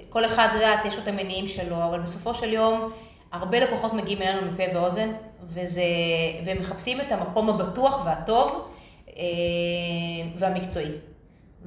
כל 0.09 0.25
אחד, 0.25 0.47
את 0.49 0.53
יודעת, 0.53 0.85
יש 0.85 0.95
לו 0.95 1.03
את 1.03 1.07
המניעים 1.07 1.47
שלו, 1.47 1.75
אבל 1.75 1.99
בסופו 1.99 2.33
של 2.33 2.53
יום, 2.53 2.91
הרבה 3.31 3.59
לקוחות 3.59 3.93
מגיעים 3.93 4.21
אלינו 4.21 4.51
מפה 4.51 4.63
ואוזן, 4.73 5.11
וזה, 5.47 5.81
והם 6.45 6.59
מחפשים 6.59 7.01
את 7.01 7.11
המקום 7.11 7.49
הבטוח 7.49 8.05
והטוב 8.05 8.67
אה, 9.17 9.23
והמקצועי. 10.37 10.91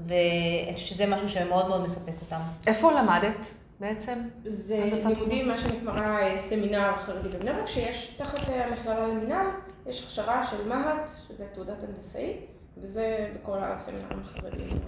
ואני 0.06 0.74
חושבת 0.74 0.88
שזה 0.88 1.06
משהו 1.06 1.28
שמאוד 1.28 1.68
מאוד 1.68 1.82
מספק 1.82 2.12
אותם. 2.20 2.40
איפה 2.66 2.92
למדת 2.92 3.37
בעצם? 3.80 4.18
זה 4.44 4.90
לימודים, 5.08 5.48
מה 5.48 5.58
שנקרא 5.58 6.18
אה, 6.18 6.38
סמינר 6.38 6.96
חרדי 6.96 7.28
בבני 7.28 7.52
ברק, 7.52 7.66
שיש 7.66 8.14
תחת 8.16 8.48
אה, 8.50 8.66
המכללה 8.66 9.06
למינהל, 9.06 9.46
יש 9.86 10.04
הכשרה 10.04 10.46
של 10.46 10.68
מה"ט, 10.68 11.10
שזה 11.28 11.44
תעודת 11.54 11.82
הנדסאי, 11.82 12.36
וזה 12.78 13.30
בכל 13.34 13.58
הסמינרים 13.60 14.20
החרדיים, 14.20 14.78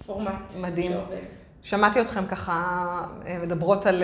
הפורמט 0.00 0.52
מדהים. 0.60 0.92
שעובד. 0.92 1.22
שמעתי 1.62 2.00
אתכם 2.00 2.26
ככה 2.26 2.84
אה, 3.26 3.38
מדברות 3.42 3.86
על 3.86 4.02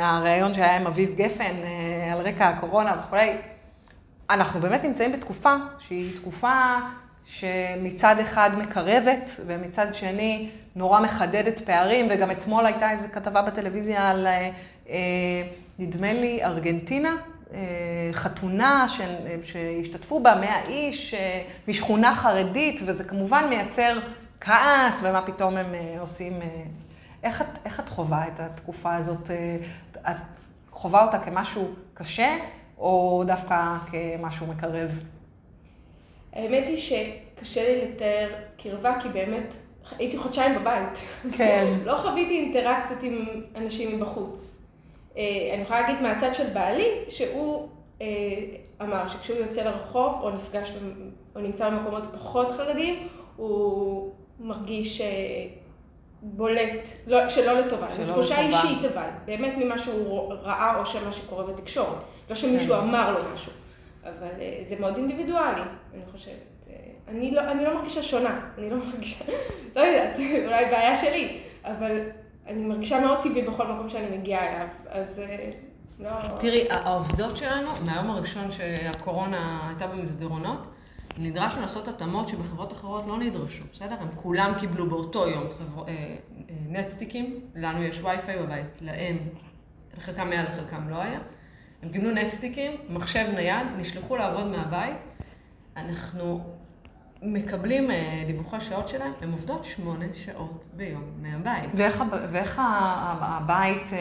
הריאיון 0.00 0.54
שהיה 0.54 0.76
עם 0.76 0.86
אביב 0.86 1.14
גפן, 1.16 1.54
על 2.12 2.20
רקע 2.20 2.48
הקורונה 2.48 3.02
וכולי. 3.06 3.36
אנחנו 4.30 4.60
באמת 4.60 4.84
נמצאים 4.84 5.12
בתקופה 5.12 5.54
שהיא 5.78 6.16
תקופה 6.16 6.76
שמצד 7.26 8.16
אחד 8.18 8.50
מקרבת, 8.58 9.30
ומצד 9.46 9.94
שני 9.94 10.50
נורא 10.76 11.00
מחדדת 11.00 11.60
פערים, 11.60 12.06
וגם 12.10 12.30
אתמול 12.30 12.66
הייתה 12.66 12.90
איזו 12.90 13.08
כתבה 13.12 13.42
בטלוויזיה 13.42 14.10
על, 14.10 14.26
אה, 14.26 14.50
אה, 14.88 14.96
נדמה 15.78 16.12
לי, 16.12 16.44
ארגנטינה, 16.44 17.16
אה, 17.52 17.58
חתונה 18.12 18.88
ש- 18.88 19.00
שהשתתפו 19.42 20.22
בה 20.22 20.34
100 20.34 20.62
איש 20.68 21.14
משכונה 21.68 22.14
חרדית, 22.14 22.80
וזה 22.86 23.04
כמובן 23.04 23.46
מייצר 23.48 23.98
כעס, 24.40 25.02
ומה 25.04 25.22
פתאום 25.22 25.56
הם 25.56 25.74
עושים. 25.98 26.32
איך 27.22 27.40
את, 27.40 27.46
איך 27.64 27.80
את 27.80 27.88
חווה 27.88 28.28
את 28.28 28.40
התקופה 28.40 28.94
הזאת? 28.96 29.30
את 30.10 30.16
חווה 30.70 31.06
אותה 31.06 31.18
כמשהו 31.18 31.68
קשה, 31.94 32.36
או 32.78 33.24
דווקא 33.26 33.76
כמשהו 33.90 34.46
מקרב? 34.46 35.02
האמת 36.34 36.68
היא 36.68 36.76
שקשה 36.76 37.68
לי 37.68 37.82
לתאר 37.82 38.28
קרבה, 38.62 39.00
כי 39.02 39.08
באמת 39.08 39.54
הייתי 39.98 40.18
חודשיים 40.18 40.58
בבית. 40.58 40.98
כן. 41.36 41.74
לא 41.86 41.96
חוויתי 41.96 42.38
אינטראקציות 42.38 43.02
עם 43.02 43.42
אנשים 43.56 43.96
מבחוץ. 43.96 44.60
אה, 45.16 45.22
אני 45.54 45.62
יכולה 45.62 45.80
להגיד 45.80 46.02
מהצד 46.02 46.34
של 46.34 46.46
בעלי, 46.52 46.90
שהוא 47.08 47.68
אה, 48.02 48.06
אמר 48.80 49.08
שכשהוא 49.08 49.38
יוצא 49.38 49.64
לרחוב, 49.64 50.12
או 50.22 50.30
נפגש, 50.30 50.72
או 51.36 51.40
נמצא 51.40 51.70
במקומות 51.70 52.02
פחות 52.14 52.52
חרדיים, 52.56 53.08
הוא 53.36 54.12
מרגיש 54.40 55.00
אה, 55.00 55.06
בולט, 56.22 56.88
לא, 57.06 57.28
שלא 57.28 57.52
לטובה. 57.52 57.86
שלא 57.96 58.12
תחושה 58.12 58.42
לטובה. 58.42 58.62
אישית 58.62 58.84
אבל, 58.84 59.08
באמת 59.24 59.54
ממה 59.56 59.78
שהוא 59.78 60.32
ראה 60.42 60.80
או 60.80 60.86
שמה 60.86 61.12
שקורה 61.12 61.44
בתקשורת. 61.44 61.98
לא 62.30 62.34
שמישהו 62.34 62.74
כן. 62.74 62.80
אמר 62.80 63.12
לו 63.12 63.18
משהו. 63.34 63.52
אבל 64.04 64.40
אה, 64.40 64.60
זה 64.62 64.76
מאוד 64.80 64.96
אינדיבידואלי, 64.96 65.60
אני 65.94 66.02
חושבת. 66.12 66.34
אה, 66.68 66.74
אני 67.08 67.30
לא, 67.30 67.40
אני 67.50 67.64
לא 67.64 67.74
מרגישה 67.74 68.02
שונה, 68.02 68.40
אני 68.58 68.70
לא 68.70 68.76
מרגישה, 68.76 69.24
לא 69.76 69.80
יודעת, 69.80 70.18
אולי 70.46 70.64
בעיה 70.64 70.96
שלי, 70.96 71.40
אבל 71.64 72.00
אני 72.46 72.64
מרגישה 72.64 73.00
מאוד 73.00 73.22
טבעי 73.22 73.42
בכל 73.42 73.66
מקום 73.66 73.88
שאני 73.88 74.18
מגיעה 74.18 74.48
אליו, 74.48 74.66
אז 74.88 75.18
אה, 75.18 75.50
לא... 75.98 76.10
תראי, 76.40 76.66
העובדות 76.70 77.36
שלנו, 77.36 77.70
מהיום 77.86 78.10
הראשון 78.10 78.50
שהקורונה 78.50 79.68
הייתה 79.68 79.86
במסדרונות, 79.86 80.66
נדרשנו 81.18 81.62
לעשות 81.62 81.88
התאמות 81.88 82.28
שבחברות 82.28 82.72
אחרות 82.72 83.04
לא 83.06 83.18
נדרשו, 83.18 83.64
בסדר? 83.72 83.94
הם 84.00 84.08
כולם 84.16 84.52
קיבלו 84.58 84.88
באותו 84.90 85.28
יום 85.28 85.44
חבר... 85.58 85.84
נטסטיקים, 86.68 87.40
לנו 87.54 87.82
יש 87.82 88.00
וי-פיי 88.02 88.38
בבית, 88.38 88.78
להם, 88.80 89.18
לחלקם 89.96 90.30
היה, 90.30 90.42
לחלקם 90.42 90.88
לא 90.88 91.02
היה. 91.02 91.18
הם 91.84 91.90
קיבלו 91.90 92.10
נטסטיקים, 92.10 92.72
מחשב 92.88 93.26
נייד, 93.34 93.66
נשלחו 93.76 94.16
לעבוד 94.16 94.46
מהבית. 94.46 94.96
אנחנו 95.76 96.40
מקבלים 97.22 97.90
אה, 97.90 98.24
דיווחי 98.26 98.60
שעות 98.60 98.88
שלהם, 98.88 99.12
הן 99.20 99.30
עובדות 99.32 99.64
שמונה 99.64 100.04
שעות 100.14 100.64
ביום 100.72 101.04
מהבית. 101.22 101.70
ואיך, 101.74 102.00
הב- 102.00 102.26
ואיך 102.30 102.60
הבית, 102.64 103.92
אה, 103.92 103.98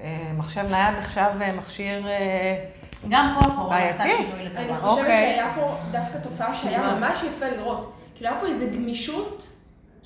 אה, 0.00 0.32
מחשב 0.36 0.64
נייד 0.70 0.96
נחשב 0.98 1.30
אה, 1.40 1.52
מכשיר... 1.52 2.06
גם 3.08 3.36
פה 3.40 3.52
הקורונה 3.52 3.78
עשתה 3.84 4.02
בעייתי. 4.04 4.22
שינוי 4.22 4.40
אני 4.40 4.44
לטובה. 4.44 4.78
חושבת 4.80 4.98
אוקיי. 4.98 5.32
שהיה 5.32 5.52
פה 5.54 5.76
דווקא 5.90 6.18
תופעה 6.18 6.54
שהיה. 6.54 6.94
ממש 6.94 7.18
יפה 7.22 7.46
לראות. 7.48 7.92
כאילו 8.14 8.30
היה 8.30 8.40
פה 8.40 8.46
איזו 8.46 8.64
גמישות 8.74 9.55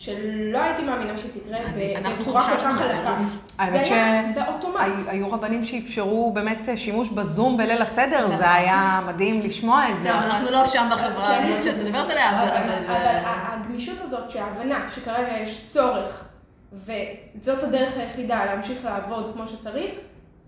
שלא 0.00 0.58
הייתי 0.58 0.82
מאמינה 0.82 1.18
שהיא 1.18 1.30
תקרה 1.34 1.58
אני- 1.58 1.94
ב- 1.94 1.96
אנחנו 1.96 2.22
בצורה 2.22 2.48
כל 2.50 2.56
כך 2.56 2.78
חלקה. 2.78 3.16
האמת 3.58 3.84
זה 3.86 3.94
היה 3.94 4.22
באוטומט. 4.34 4.80
הי- 4.80 5.10
היו 5.10 5.32
רבנים 5.32 5.64
שאפשרו 5.64 6.32
באמת 6.34 6.68
שימוש 6.76 7.08
בזום 7.08 7.56
בליל 7.56 7.82
הסדר, 7.82 8.28
זה 8.30 8.52
היה 8.52 9.00
מדהים 9.06 9.42
לשמוע 9.42 9.84
את 9.90 10.00
זה. 10.00 10.14
אנחנו 10.14 10.50
לא 10.50 10.64
שם 10.66 10.88
בחברה 10.92 11.38
כן. 11.42 11.48
הזאת 11.52 11.64
שאת 11.64 11.74
מדברת 11.84 12.10
עליה, 12.10 12.30
אבל- 12.30 12.48
אבל 12.50 12.72
אבל 12.72 12.80
זה... 12.86 12.92
ה- 12.96 13.54
הגמישות 13.54 13.96
הזאת, 14.00 14.30
שההבנה 14.30 14.86
שכרגע 14.94 15.38
יש 15.38 15.64
צורך, 15.72 16.24
וזאת 16.72 17.62
הדרך 17.62 17.96
היחידה 17.96 18.44
להמשיך 18.44 18.84
לעבוד 18.84 19.30
כמו 19.34 19.48
שצריך, 19.48 19.90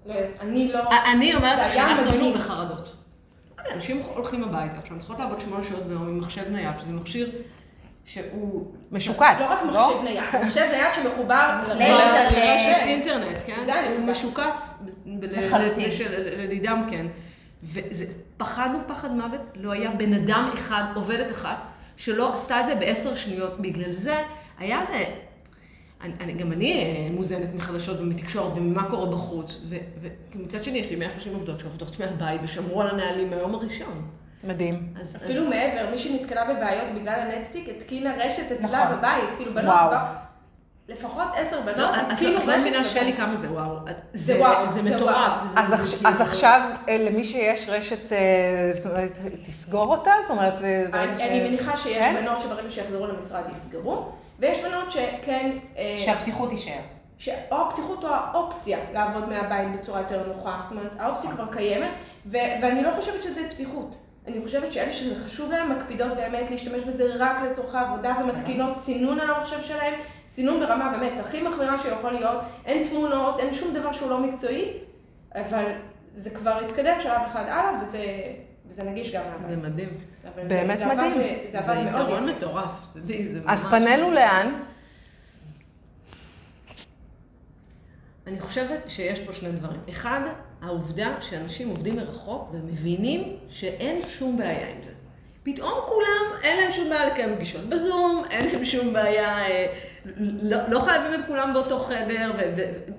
לא 0.07 0.15
יודעת, 0.15 0.31
אני 0.41 0.73
לא... 0.73 0.81
אני 1.13 1.35
אומרת 1.35 1.59
לך 1.59 1.75
שאנחנו 1.75 2.11
היינו. 2.11 2.35
בחרדות. 2.35 2.97
אנשים 3.75 4.03
הולכים 4.15 4.45
הביתה, 4.45 4.79
עכשיו, 4.79 4.99
צריכות 4.99 5.19
לעבוד 5.19 5.41
שמונה 5.41 5.65
שעות 5.65 5.83
ביום 5.83 6.03
עם 6.03 6.19
מחשב 6.19 6.49
נייד, 6.51 6.79
שזה 6.79 6.93
מכשיר 6.93 7.31
שהוא... 8.05 8.67
משוקץ, 8.93 9.21
לא 9.41 9.45
רק 9.45 9.63
לא? 9.73 9.89
מחשב 9.91 10.05
נייד, 10.05 10.23
מחשב 10.47 10.61
נייד 10.71 10.87
שמחובר 10.95 11.51
לאינטרנט. 11.69 12.33
לרשת 12.37 12.77
אינטרנט, 12.87 13.39
כן? 13.47 13.63
זה. 13.67 13.97
הוא 13.99 14.07
משוקץ 14.07 14.79
ב- 15.07 15.25
ל- 15.25 15.47
לחלוטין. 15.47 15.91
ל- 16.11 16.43
לדידם, 16.45 16.87
כן. 16.91 17.07
ופחדנו 17.73 18.79
פחד 18.87 19.11
מוות, 19.11 19.41
לא 19.55 19.73
היה 19.73 19.91
בן 19.91 20.13
אדם 20.13 20.51
אחד, 20.55 20.83
עובדת 20.95 21.31
אחת, 21.31 21.57
שלא 21.97 22.35
עשתה 22.35 22.61
את 22.61 22.67
זה 22.67 22.75
בעשר 22.75 23.15
שניות. 23.15 23.61
בגלל 23.61 23.91
זה 23.91 24.23
היה 24.59 24.85
זה... 24.85 25.05
אני, 26.01 26.13
אני, 26.21 26.33
גם 26.33 26.53
אני 26.53 26.73
אה, 26.85 27.09
מוזנת 27.15 27.55
מחדשות 27.55 28.01
ומתקשורת 28.01 28.53
וממה 28.57 28.91
קורה 28.91 29.07
בחוץ, 29.07 29.63
ו- 29.69 29.77
ומצד 30.35 30.65
שני 30.65 30.79
יש 30.79 30.91
לי 30.91 30.97
130 30.97 31.35
עובדות 31.35 31.61
שעובדות 31.61 32.01
מהבית 32.01 32.41
ושמרו 32.45 32.81
על 32.83 32.89
הנהלים 32.91 33.31
מהיום 33.31 33.55
הראשון. 33.55 34.09
מדהים. 34.45 34.95
אז, 35.01 35.17
אפילו 35.17 35.49
מעבר, 35.49 35.91
מי 35.91 35.99
שנתקלה 35.99 36.45
בבעיות 36.45 36.95
בגלל 37.01 37.21
הנטסטיק, 37.21 37.69
התקינה 37.77 38.15
רשת 38.17 38.53
אצלה 38.53 38.85
נכון. 38.85 38.99
בבית, 38.99 39.35
כאילו 39.37 39.55
בנות, 39.55 39.75
וואו. 39.75 39.89
כבר- 39.91 40.05
לפחות 40.89 41.25
עשר 41.37 41.57
לא, 41.67 41.73
בנות 41.73 41.91
את 41.95 42.01
את 42.07 42.13
התקינו 42.13 42.33
לא 42.33 42.39
רשת 42.39 42.49
מבינה, 42.61 42.79
בבית. 42.79 42.91
שלי, 42.93 43.13
כמה 43.13 43.37
זה 43.37 43.51
וואו. 43.53 43.77
את- 43.91 43.97
זה 44.15 44.39
וואו, 44.41 44.69
זה 44.73 44.83
מטורף. 44.83 45.33
אז 45.57 45.69
כאילו- 45.95 46.09
אז 46.15 46.21
עכשיו, 46.21 46.61
אה, 46.89 46.97
למי 46.99 47.25
שיש 47.25 47.69
רשת, 47.69 48.13
אה, 48.13 48.19
זאת 48.73 48.93
אומרת, 48.93 49.13
תסגור 49.47 49.97
אותה? 49.97 50.11
זאת 50.23 50.31
אומרת, 50.31 50.63
אה, 50.63 51.05
אני 51.05 51.49
מניחה 51.51 51.77
שיש 51.77 51.97
כן? 51.99 52.15
בנות 52.21 52.41
שברגע 52.41 52.71
שיחזרו 52.71 53.07
למשרד 53.07 53.43
יסגרו, 53.53 54.09
ויש 54.39 54.59
בנות 54.59 54.91
שכן, 54.91 55.51
שהפתיחות 55.99 56.51
תישאר. 56.51 56.81
או 57.51 57.69
הפתיחות 57.69 58.05
או 58.05 58.09
האופציה 58.13 58.79
לעבוד 58.93 59.29
מהבית 59.29 59.81
בצורה 59.81 60.01
יותר 60.01 60.33
נוחה. 60.37 60.61
זאת 60.63 60.73
אומרת, 60.73 60.91
האופציה 60.99 61.31
כבר 61.31 61.47
קיימת, 61.53 61.91
ו- 62.27 62.37
ואני 62.63 62.83
לא 62.83 62.91
חושבת 62.97 63.23
שזה 63.23 63.41
פתיחות. 63.51 63.97
אני 64.27 64.41
חושבת 64.45 64.73
שאלה 64.73 64.93
שזה 64.93 65.25
חשוב 65.25 65.51
להם, 65.53 65.73
מקפידות 65.79 66.17
באמת 66.17 66.51
להשתמש 66.51 66.83
בזה 66.83 67.05
רק 67.19 67.37
לצורכי 67.51 67.77
עבודה 67.79 68.15
ומתקינות 68.25 68.77
סינון 68.79 69.21
על 69.21 69.31
המחשב 69.31 69.63
שלהם, 69.63 69.95
סינון 70.29 70.61
ברמה 70.61 70.93
באמת 70.99 71.19
הכי 71.21 71.43
מחמירה 71.43 71.79
שיכול 71.79 72.13
להיות, 72.13 72.37
אין 72.67 72.89
תמונות, 72.89 73.41
אין 73.41 73.55
שום 73.55 73.75
דבר 73.75 73.93
שהוא 73.93 74.11
לא 74.11 74.21
מקצועי, 74.21 74.73
אבל 75.35 75.65
זה 76.17 76.31
כבר 76.31 76.59
התקדם 76.67 76.97
שלב 77.01 77.21
אחד 77.27 77.45
הלאה, 77.49 77.83
וזה, 77.83 78.05
וזה 78.69 78.83
נגיש 78.85 79.15
גם 79.15 79.23
זה 79.49 79.57
מהבית. 79.57 79.73
מדהים. 79.73 79.89
באמת 80.49 80.79
זה, 80.79 80.85
זה 80.85 80.95
מדהים. 80.95 81.13
עבד, 81.13 81.23
זה 81.45 81.51
זה 81.53 81.59
עבד 81.59 81.75
מאוד 81.75 81.87
יתרון 81.89 82.29
יפה. 82.29 82.37
מטורף, 82.37 82.87
תדעי, 82.93 83.27
זה 83.29 83.41
אז 83.47 83.65
ממש- 83.65 83.75
פנינו 83.75 84.11
לאן? 84.11 84.55
אני 88.27 88.41
חושבת 88.41 88.91
שיש 88.91 89.21
פה 89.21 89.33
שני 89.33 89.53
דברים. 89.53 89.81
אחד, 89.91 90.21
העובדה 90.63 91.15
שאנשים 91.21 91.69
עובדים 91.69 91.97
מרחוק 91.97 92.51
ומבינים 92.53 93.37
שאין 93.49 94.01
שום 94.09 94.37
בעיה 94.37 94.69
עם 94.69 94.83
זה. 94.83 94.91
פתאום 95.43 95.73
כולם, 95.87 96.43
אין 96.43 96.61
להם 96.61 96.71
שום 96.71 96.89
בעיה 96.89 97.07
לקיים 97.07 97.37
פגישות 97.37 97.65
בזום, 97.65 98.25
אין 98.31 98.53
להם 98.53 98.65
שום 98.65 98.93
בעיה, 98.93 99.39
אה, 99.39 99.67
לא, 100.17 100.59
לא 100.69 100.81
חייבים 100.81 101.15
את 101.15 101.27
כולם 101.27 101.53
באותו 101.55 101.79
חדר, 101.79 102.33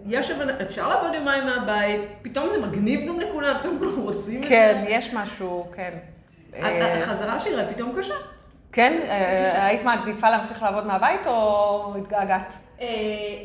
ויש 0.06 0.32
אפשר 0.62 0.88
לעבוד 0.88 1.13
יומיים 1.13 1.45
מהבית, 1.45 2.02
פתאום 2.21 2.49
זה 2.52 2.62
מגניב 2.62 3.08
גם 3.08 3.19
לכולם, 3.19 3.56
פתאום 3.60 3.80
כולם 3.80 3.99
רוצים 3.99 4.38
את 4.38 4.43
זה. 4.43 4.49
כן, 4.49 4.84
יש 4.88 5.13
משהו, 5.13 5.67
כן. 5.76 5.97
אה, 6.56 6.97
החזרה 6.97 7.39
שירה 7.39 7.65
פתאום 7.73 7.93
קשה. 7.97 8.13
כן? 8.71 8.99
אה, 9.10 9.65
היית 9.65 9.84
מעדיפה 9.84 10.30
להמשיך 10.30 10.63
לעבוד 10.63 10.88
מהבית 10.88 11.28
או 11.28 11.93
התגעגעת? 11.97 12.54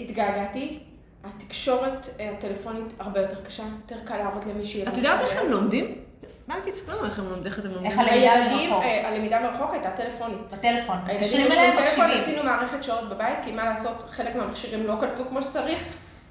התגעגעתי. 0.01 0.88
התקשורת 1.37 2.09
אה, 2.21 2.31
הטלפונית 2.31 2.93
הרבה 2.99 3.21
יותר 3.21 3.37
קשה, 3.47 3.63
יותר 3.63 4.05
קל 4.05 4.17
להראות 4.17 4.45
למישהי. 4.47 4.89
את 4.89 4.97
יודעת 4.97 5.21
איך 5.21 5.37
הם 5.41 5.51
לומדים? 5.51 5.95
מה 6.49 6.55
אני 6.55 6.73
תספרו 6.73 7.05
איך 7.05 7.19
הם 7.19 7.25
לומדים, 7.25 7.47
איך 7.47 7.59
אתם 7.59 7.69
לומדים? 7.69 7.91
איך 7.91 7.99
הלמידה 7.99 8.33
הילדים, 8.33 8.71
מרחוק? 8.71 8.85
אה, 8.85 9.09
הלמידה 9.09 9.41
מרחוק 9.41 9.71
הייתה 9.73 9.91
טלפונית. 9.91 10.39
בטלפון. 10.53 10.97
מתקשרים 11.07 11.53
אליהם, 11.53 11.77
מקשיבים. 11.83 12.23
עשינו 12.23 12.45
מערכת 12.45 12.85
שעות 12.85 13.09
בבית, 13.09 13.39
כי 13.45 13.53
מה 13.53 13.65
לעשות, 13.65 14.07
חלק 14.11 14.37
מהמכשירים 14.37 14.87
לא 14.87 14.95
קלטו 15.01 15.25
כמו 15.29 15.43
שצריך, 15.43 15.79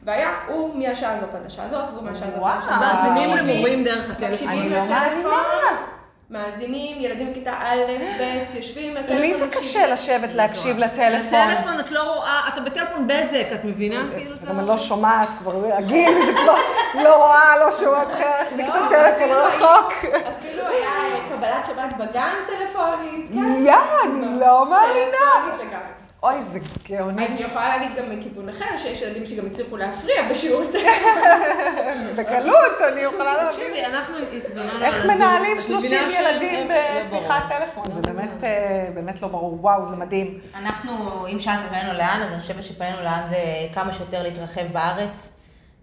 והיה 0.04 0.34
הוא 0.48 0.76
מהשעה 0.76 1.18
הזאת 1.18 1.36
עד 1.36 1.46
השעה 1.46 1.66
הזאת, 1.66 1.90
והוא 1.94 2.04
מהשעה 2.04 2.28
הזאת 2.28 2.44
עד 2.44 2.58
השעה 2.64 2.94
הזאת. 2.94 3.06
וואו. 3.06 3.16
מאזינים 3.16 3.38
למורים 3.38 3.84
דרך 3.84 4.10
הטלפון. 4.10 4.48
מקשיבים 4.48 4.72
לא 4.72 4.86
לטלפון. 4.86 5.97
מאזינים, 6.30 7.02
ילדים 7.02 7.32
בכיתה 7.32 7.52
א', 7.60 7.82
ב', 8.20 8.56
יושבים 8.56 8.96
לטלפון. 8.96 9.18
לי 9.18 9.34
זה. 9.34 9.48
קשה 9.52 9.88
לשבת 9.88 10.34
להקשיב 10.34 10.78
לטלפון. 10.78 11.40
בטלפון 11.50 11.80
את 11.80 11.92
לא 11.92 12.14
רואה, 12.16 12.42
אתה 12.54 12.62
בטלפון 12.62 13.08
בזק, 13.08 13.48
את 13.54 13.64
מבינה? 13.64 14.06
כאילו 14.16 14.36
אתה... 14.36 14.46
גם 14.46 14.60
אני 14.60 14.68
לא 14.68 14.78
שומעת, 14.78 15.30
כבר 15.40 15.74
הגיל, 15.74 16.26
זה 16.26 16.32
כבר 16.34 16.58
לא 17.04 17.16
רואה, 17.16 17.58
לא 17.58 17.72
שומעת, 17.72 18.08
להחזיק 18.20 18.66
את 18.70 18.74
לא, 18.76 18.86
הטלפון 18.86 19.14
אפילו 19.14 19.34
רחוק. 19.44 19.94
אפילו 20.40 20.68
היה 20.68 20.90
קבלת 21.30 21.66
שבת 21.68 21.98
בגן 21.98 22.34
טלפונית. 22.48 23.30
כן. 23.34 23.66
יא, 23.66 23.76
אני 24.04 24.40
לא 24.40 24.70
מאמינה. 24.70 25.97
אוי, 26.24 26.42
זה 26.42 26.60
גאוני. 26.90 27.26
אני 27.28 27.42
יכולה 27.42 27.78
להגיד 27.78 27.98
גם 27.98 28.20
מכיוון 28.20 28.50
אחר, 28.50 28.66
שיש 28.78 29.02
ילדים 29.02 29.26
שגם 29.26 29.46
הצליחו 29.46 29.78
להפריע 29.78 30.30
בשיעור. 30.32 30.64
בקלות, 32.18 32.56
אני 32.94 33.02
יכולה 33.02 33.34
להבין. 33.38 33.52
תקשיבי, 33.60 33.86
אנחנו 33.86 34.16
התלוננו 34.18 34.86
איך. 34.86 35.06
מנהלים 35.06 35.58
את 35.60 35.64
30 35.64 35.78
מבינה 35.78 36.12
שהם- 36.12 36.26
ילדים 36.26 36.72
הם- 36.72 36.78
לא 37.12 37.18
בשיחת 37.20 37.44
ברור. 37.50 37.60
טלפון? 37.60 37.96
זה 37.96 38.02
באמת, 38.02 38.44
אה, 38.44 38.88
באמת 38.94 39.22
לא 39.22 39.28
ברור. 39.28 39.58
וואו, 39.62 39.86
זה 39.86 39.96
מדהים. 39.96 40.40
אנחנו, 40.56 40.92
אם 41.28 41.40
שאלת 41.40 41.60
פנינו 41.70 41.94
לאן, 41.94 42.22
אז 42.26 42.34
אני 42.34 42.42
חושבת 42.42 42.64
שפנינו 42.64 43.02
לאן 43.04 43.24
זה 43.28 43.38
כמה 43.74 43.94
שיותר 43.94 44.24
להתרחב 44.24 44.68
בארץ. 44.74 45.34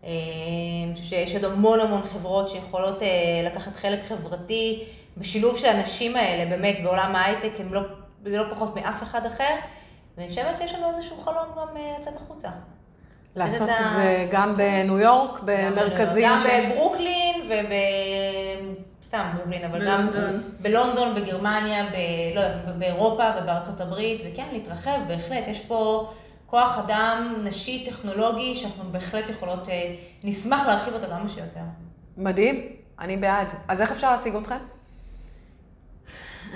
אה, 0.05 0.11
שיש 1.05 1.35
עוד 1.35 1.45
המון 1.45 1.81
המון 1.81 2.03
חברות 2.05 2.49
שיכולות 2.51 3.03
אה, 3.03 3.09
לקחת 3.47 3.77
חלק 3.77 4.01
חברתי 4.09 4.85
בשילוב 5.17 5.59
של 5.59 5.67
הנשים 5.69 6.17
האלה, 6.17 6.51
באמת, 6.51 6.77
בעולם 6.83 7.17
ההייטק, 7.17 7.61
הם 7.61 7.75
לא, 7.75 7.81
זה 8.25 8.37
לא 8.39 8.45
פחות 8.51 8.77
מאף 8.77 9.03
אחד 9.03 9.27
אחר. 9.27 9.55
ואני 10.17 10.29
חושבת 10.29 10.57
שיש 10.57 10.75
לנו 10.75 10.89
איזשהו 10.89 11.17
חלום 11.17 11.47
גם 11.57 11.77
אה, 11.77 11.95
לצאת 11.99 12.17
החוצה. 12.17 12.49
לעשות 13.37 13.69
את 13.69 13.93
זה 13.93 14.27
גם 14.31 14.57
בניו 14.57 14.99
יורק, 14.99 15.41
במרכזים 15.45 16.29
גם. 16.29 16.71
בברוקלין 16.71 17.43
וב... 17.49 17.73
סתם 19.03 19.31
ברוקלין, 19.37 19.65
אבל 19.65 19.87
גם 19.87 20.09
בלונדון. 20.61 21.15
בגרמניה. 21.15 21.85
לא 22.35 22.43
באירופה 22.79 23.25
ובארצות 23.43 23.81
הברית, 23.81 24.21
וכן, 24.27 24.47
להתרחב, 24.53 24.99
בהחלט. 25.09 25.45
יש 25.49 25.61
פה 25.61 26.11
כוח 26.47 26.79
אדם 26.79 27.35
נשי, 27.45 27.87
טכנולוגי, 27.91 28.55
שאנחנו 28.57 28.85
בהחלט 28.93 29.29
יכולות, 29.29 29.69
אה, 29.69 29.95
נשמח 30.25 30.67
להרחיב 30.67 30.95
אותו 30.95 31.07
כמה 31.07 31.29
שיותר. 31.29 31.61
מדהים, 32.17 32.69
אני 32.99 33.17
בעד. 33.17 33.53
אז 33.69 33.81
איך 33.81 33.91
אפשר 33.91 34.11
להשיג 34.11 34.35
אתכם? 34.35 34.59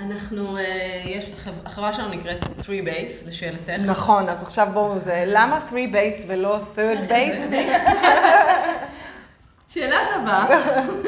אנחנו, 0.05 0.57
אה, 0.57 0.63
יש, 1.05 1.29
החב- 1.37 1.65
החברה 1.67 1.93
שלנו 1.93 2.09
נקראת 2.09 2.37
3Base, 2.59 3.27
לשאלתך. 3.27 3.69
נכון, 3.85 4.29
אז 4.29 4.43
עכשיו 4.43 4.67
בואו, 4.73 4.99
זה 4.99 5.23
למה 5.27 5.59
3 5.69 5.81
base 5.93 6.23
ולא 6.27 6.59
3rd 6.75 7.09
base? 7.09 7.53
שאלה 9.73 9.97
טובה. 10.15 10.45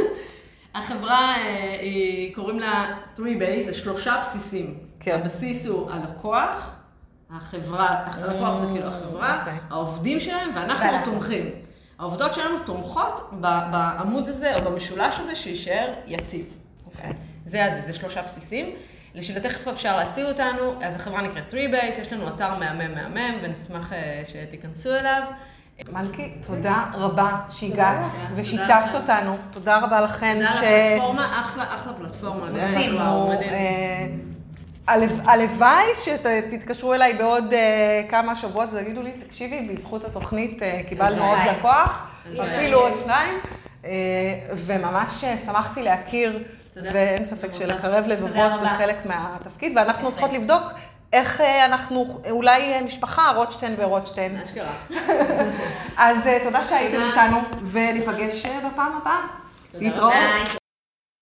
החברה, 0.75 1.35
אה, 1.37 1.77
היא, 1.81 2.35
קוראים 2.35 2.59
לה 2.59 2.85
3Base, 3.17 3.65
זה 3.65 3.73
שלושה 3.73 4.17
בסיסים. 4.21 4.77
כן. 4.99 5.19
הבסיס 5.21 5.65
הוא 5.65 5.91
הלקוח, 5.91 6.71
החברה, 7.31 7.87
הלקוח 8.05 8.59
זה 8.59 8.73
כאילו 8.73 8.87
החברה, 8.87 9.39
אוקיי. 9.39 9.57
העובדים 9.69 10.19
שלהם 10.19 10.49
ואנחנו 10.55 10.85
ואנחנו. 10.85 11.11
התומכים. 11.11 11.49
העובדות 11.99 12.33
שלנו 12.33 12.55
תומכות 12.65 13.29
בעמוד 13.71 14.29
הזה 14.29 14.49
או 14.55 14.71
במשולש 14.71 15.19
הזה 15.19 15.35
שיישאר 15.35 15.87
יציב. 16.07 16.45
אוקיי. 16.85 17.13
זה 17.45 17.65
הזה, 17.65 17.81
זה 17.81 17.93
שלושה 17.93 18.21
בסיסים. 18.21 18.65
לשאלתך 19.15 19.53
איפה 19.55 19.71
אפשר 19.71 19.97
להשיג 19.97 20.25
אותנו, 20.25 20.73
אז 20.83 20.95
החברה 20.95 21.21
נקראת 21.21 21.53
3Base, 21.53 22.01
יש 22.01 22.13
לנו 22.13 22.27
אתר 22.27 22.55
מהמם 22.55 22.95
מהמם, 22.95 23.35
ונשמח 23.41 23.93
אה, 23.93 24.21
שתיכנסו 24.25 24.95
אליו. 24.95 25.21
מלכי, 25.91 26.31
תודה 26.47 26.83
רבה 26.93 27.29
שהגעת. 27.49 28.05
ושיתפת 28.35 28.95
אותנו. 28.95 29.37
תודה 29.51 29.77
רבה 29.79 30.01
לכן. 30.01 30.33
תודה 30.35 30.47
ש- 30.53 30.55
הפלטפורמה, 30.57 31.41
אחלה, 31.41 31.75
אחלה 31.75 31.93
פלטפורמה. 31.93 32.45
מקסים. 32.51 32.97
אנחנו, 32.97 33.27
מדהים. 33.29 33.49
אה, 33.53 34.07
הלו- 34.87 35.05
הלוואי 35.25 35.83
שתתקשרו 36.03 36.93
אליי 36.93 37.13
בעוד 37.13 37.53
אה, 37.53 37.59
כמה 38.09 38.35
שבועות 38.35 38.69
ותגידו 38.73 39.01
לי, 39.01 39.11
תקשיבי, 39.11 39.67
בזכות 39.71 40.03
התוכנית 40.05 40.63
אה, 40.63 40.81
קיבלנו 40.89 41.25
עוד. 41.25 41.37
לקוח. 41.57 42.07
אפילו 42.43 42.79
עוד 42.79 42.93
שניים, 43.03 43.39
אה, 43.85 43.89
וממש 44.55 45.23
אה, 45.23 45.37
שמחתי 45.37 45.83
להכיר. 45.83 46.43
ואין 46.75 47.25
ספק 47.25 47.53
שלקרב 47.53 48.07
לבבות 48.07 48.59
זה. 48.59 48.67
חלק 48.67 49.05
מהתפקיד, 49.05 49.73
ואנחנו. 49.75 50.11
צריכות 50.11 50.33
לבדוק 50.33 50.63
איך 51.13 51.41
אה, 51.41 51.65
אנחנו, 51.65 52.21
אולי 52.29 52.73
אה, 52.73 52.81
משפחה, 52.81 53.31
רוטשטיין 53.35 53.75
ורוטשטיין. 53.77 54.37
אשכרה. 54.37 54.73
אז 55.97 56.27
אה, 56.27 56.39
תודה 56.43 56.63
שהייתם. 56.63 57.01
איתנו, 57.01 57.37
וניפגש 57.71 58.45
בפעם 58.45 58.99
הבאה. 59.01 59.21
להתראות. 59.73 60.13